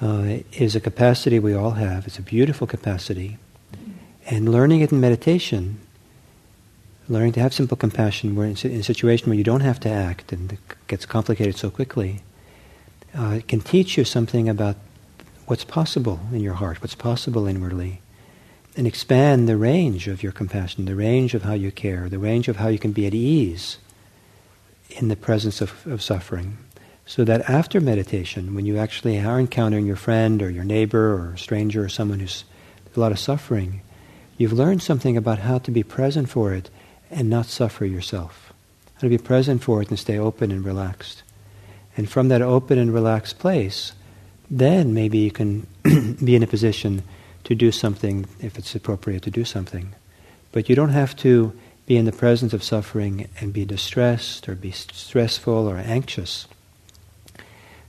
uh, 0.00 0.38
is 0.52 0.74
a 0.74 0.80
capacity 0.80 1.38
we 1.38 1.54
all 1.54 1.72
have. 1.72 2.06
It's 2.06 2.18
a 2.18 2.22
beautiful 2.22 2.66
capacity. 2.66 3.38
And 4.26 4.50
learning 4.50 4.80
it 4.80 4.92
in 4.92 5.00
meditation 5.00 5.80
learning 7.08 7.32
to 7.32 7.40
have 7.40 7.52
simple 7.52 7.76
compassion 7.76 8.36
where 8.36 8.46
in 8.46 8.52
a 8.52 8.82
situation 8.82 9.28
where 9.28 9.36
you 9.36 9.44
don't 9.44 9.60
have 9.60 9.80
to 9.80 9.88
act 9.88 10.32
and 10.32 10.52
it 10.52 10.60
gets 10.86 11.06
complicated 11.06 11.56
so 11.56 11.70
quickly 11.70 12.20
uh, 13.18 13.36
it 13.38 13.48
can 13.48 13.60
teach 13.60 13.98
you 13.98 14.04
something 14.04 14.48
about 14.48 14.76
what's 15.46 15.64
possible 15.64 16.20
in 16.32 16.40
your 16.40 16.54
heart 16.54 16.80
what's 16.80 16.94
possible 16.94 17.46
inwardly 17.46 18.00
and 18.76 18.86
expand 18.86 19.48
the 19.48 19.56
range 19.56 20.08
of 20.08 20.22
your 20.22 20.32
compassion 20.32 20.84
the 20.84 20.94
range 20.94 21.34
of 21.34 21.42
how 21.42 21.52
you 21.52 21.70
care 21.70 22.08
the 22.08 22.18
range 22.18 22.48
of 22.48 22.56
how 22.56 22.68
you 22.68 22.78
can 22.78 22.92
be 22.92 23.06
at 23.06 23.14
ease 23.14 23.78
in 24.90 25.08
the 25.08 25.16
presence 25.16 25.60
of, 25.60 25.86
of 25.86 26.02
suffering 26.02 26.56
so 27.04 27.24
that 27.24 27.48
after 27.48 27.80
meditation 27.80 28.54
when 28.54 28.66
you 28.66 28.78
actually 28.78 29.18
are 29.18 29.40
encountering 29.40 29.86
your 29.86 29.96
friend 29.96 30.42
or 30.42 30.50
your 30.50 30.64
neighbor 30.64 31.14
or 31.14 31.32
a 31.34 31.38
stranger 31.38 31.84
or 31.84 31.88
someone 31.88 32.20
who's 32.20 32.44
a 32.94 33.00
lot 33.00 33.12
of 33.12 33.18
suffering 33.18 33.82
you've 34.36 34.52
learned 34.52 34.82
something 34.82 35.16
about 35.16 35.38
how 35.38 35.58
to 35.58 35.70
be 35.70 35.82
present 35.82 36.28
for 36.28 36.52
it 36.52 36.70
and 37.12 37.28
not 37.28 37.46
suffer 37.46 37.84
yourself. 37.84 38.52
How 38.94 39.00
to 39.02 39.08
be 39.08 39.18
present 39.18 39.62
for 39.62 39.82
it 39.82 39.90
and 39.90 39.98
stay 39.98 40.18
open 40.18 40.50
and 40.50 40.64
relaxed. 40.64 41.22
And 41.96 42.10
from 42.10 42.28
that 42.28 42.42
open 42.42 42.78
and 42.78 42.92
relaxed 42.92 43.38
place, 43.38 43.92
then 44.50 44.94
maybe 44.94 45.18
you 45.18 45.30
can 45.30 45.66
be 46.24 46.34
in 46.34 46.42
a 46.42 46.46
position 46.46 47.02
to 47.52 47.66
do 47.66 47.70
something 47.70 48.26
if 48.40 48.58
it's 48.58 48.74
appropriate 48.74 49.22
to 49.22 49.30
do 49.30 49.44
something. 49.44 49.94
But 50.52 50.68
you 50.68 50.74
don't 50.74 50.88
have 50.88 51.14
to 51.16 51.52
be 51.84 51.96
in 51.98 52.06
the 52.06 52.12
presence 52.12 52.54
of 52.54 52.62
suffering 52.62 53.28
and 53.40 53.52
be 53.52 53.66
distressed 53.66 54.48
or 54.48 54.54
be 54.54 54.70
stressful 54.70 55.68
or 55.68 55.76
anxious 55.76 56.46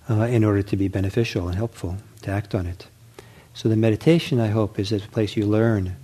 uh, 0.09 0.23
in 0.23 0.43
order 0.43 0.61
to 0.63 0.75
be 0.75 0.89
beneficial 0.89 1.47
and 1.47 1.55
helpful, 1.55 1.97
to 2.23 2.31
act 2.31 2.53
on 2.53 2.65
it. 2.65 2.87
So 3.53 3.69
the 3.69 3.77
meditation, 3.77 4.39
I 4.39 4.47
hope, 4.47 4.79
is 4.79 4.91
a 4.91 4.99
place 4.99 5.37
you 5.37 5.45
learn 5.45 5.95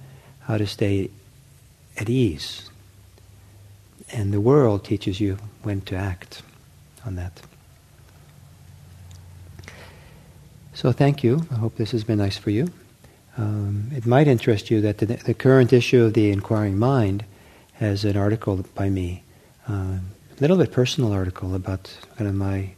how 0.42 0.58
to 0.58 0.66
stay 0.66 1.10
at 1.98 2.10
ease, 2.10 2.70
and 4.14 4.32
the 4.32 4.40
world 4.40 4.86
teaches 4.86 5.20
you 5.20 5.38
when 5.64 5.82
to 5.82 5.96
act 5.96 6.44
on 7.06 7.16
that. 7.16 7.42
So 10.74 10.94
thank 10.94 11.26
you. 11.26 11.46
I 11.52 11.56
hope 11.56 11.76
this 11.76 11.92
has 11.92 12.06
been 12.06 12.20
nice 12.20 12.38
for 12.38 12.52
you. 12.52 12.72
Um, 13.38 13.92
it 13.96 14.06
might 14.06 14.28
interest 14.28 14.70
you 14.70 14.82
that 14.82 14.98
the, 14.98 15.06
the, 15.06 15.34
current 15.34 15.72
issue 15.72 16.04
of 16.04 16.14
the 16.14 16.30
Inquiring 16.30 16.78
Mind 16.78 17.24
has 17.74 18.04
an 18.04 18.18
article 18.18 18.66
by 18.76 18.90
me, 18.90 19.24
uh, 19.68 19.74
a 19.74 20.42
little 20.42 20.58
bit 20.58 20.72
personal 20.72 21.14
article 21.14 21.56
about 21.56 21.96
kind 22.18 22.28
of 22.28 22.36
my 22.36 22.72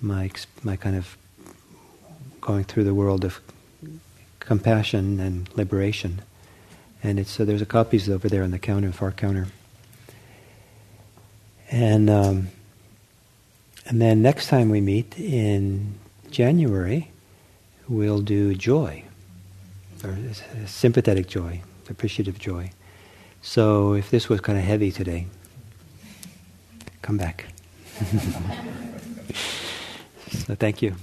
my 0.00 0.30
my 0.62 0.76
kind 0.76 0.96
of 0.96 1.16
going 2.40 2.64
through 2.64 2.84
the 2.84 2.94
world 2.94 3.24
of 3.24 3.40
compassion 4.40 5.20
and 5.20 5.48
liberation. 5.54 6.22
And 7.02 7.18
it's 7.18 7.38
uh, 7.38 7.44
there's 7.44 7.62
a 7.62 7.66
copies 7.66 8.08
over 8.08 8.28
there 8.28 8.42
on 8.42 8.50
the 8.50 8.58
counter, 8.58 8.92
far 8.92 9.12
counter. 9.12 9.48
And 11.70 12.08
um, 12.08 12.48
and 13.86 14.00
then 14.00 14.22
next 14.22 14.48
time 14.48 14.70
we 14.70 14.80
meet 14.80 15.18
in 15.18 15.94
January, 16.30 17.10
we'll 17.88 18.20
do 18.20 18.54
joy, 18.54 19.04
or 20.04 20.16
sympathetic 20.66 21.26
joy, 21.26 21.62
appreciative 21.88 22.38
joy. 22.38 22.70
So 23.42 23.94
if 23.94 24.10
this 24.10 24.28
was 24.28 24.40
kind 24.40 24.58
of 24.58 24.64
heavy 24.64 24.90
today, 24.90 25.26
come 27.02 27.16
back. 27.16 27.46
so 30.30 30.54
thank 30.54 30.82
you. 30.82 30.94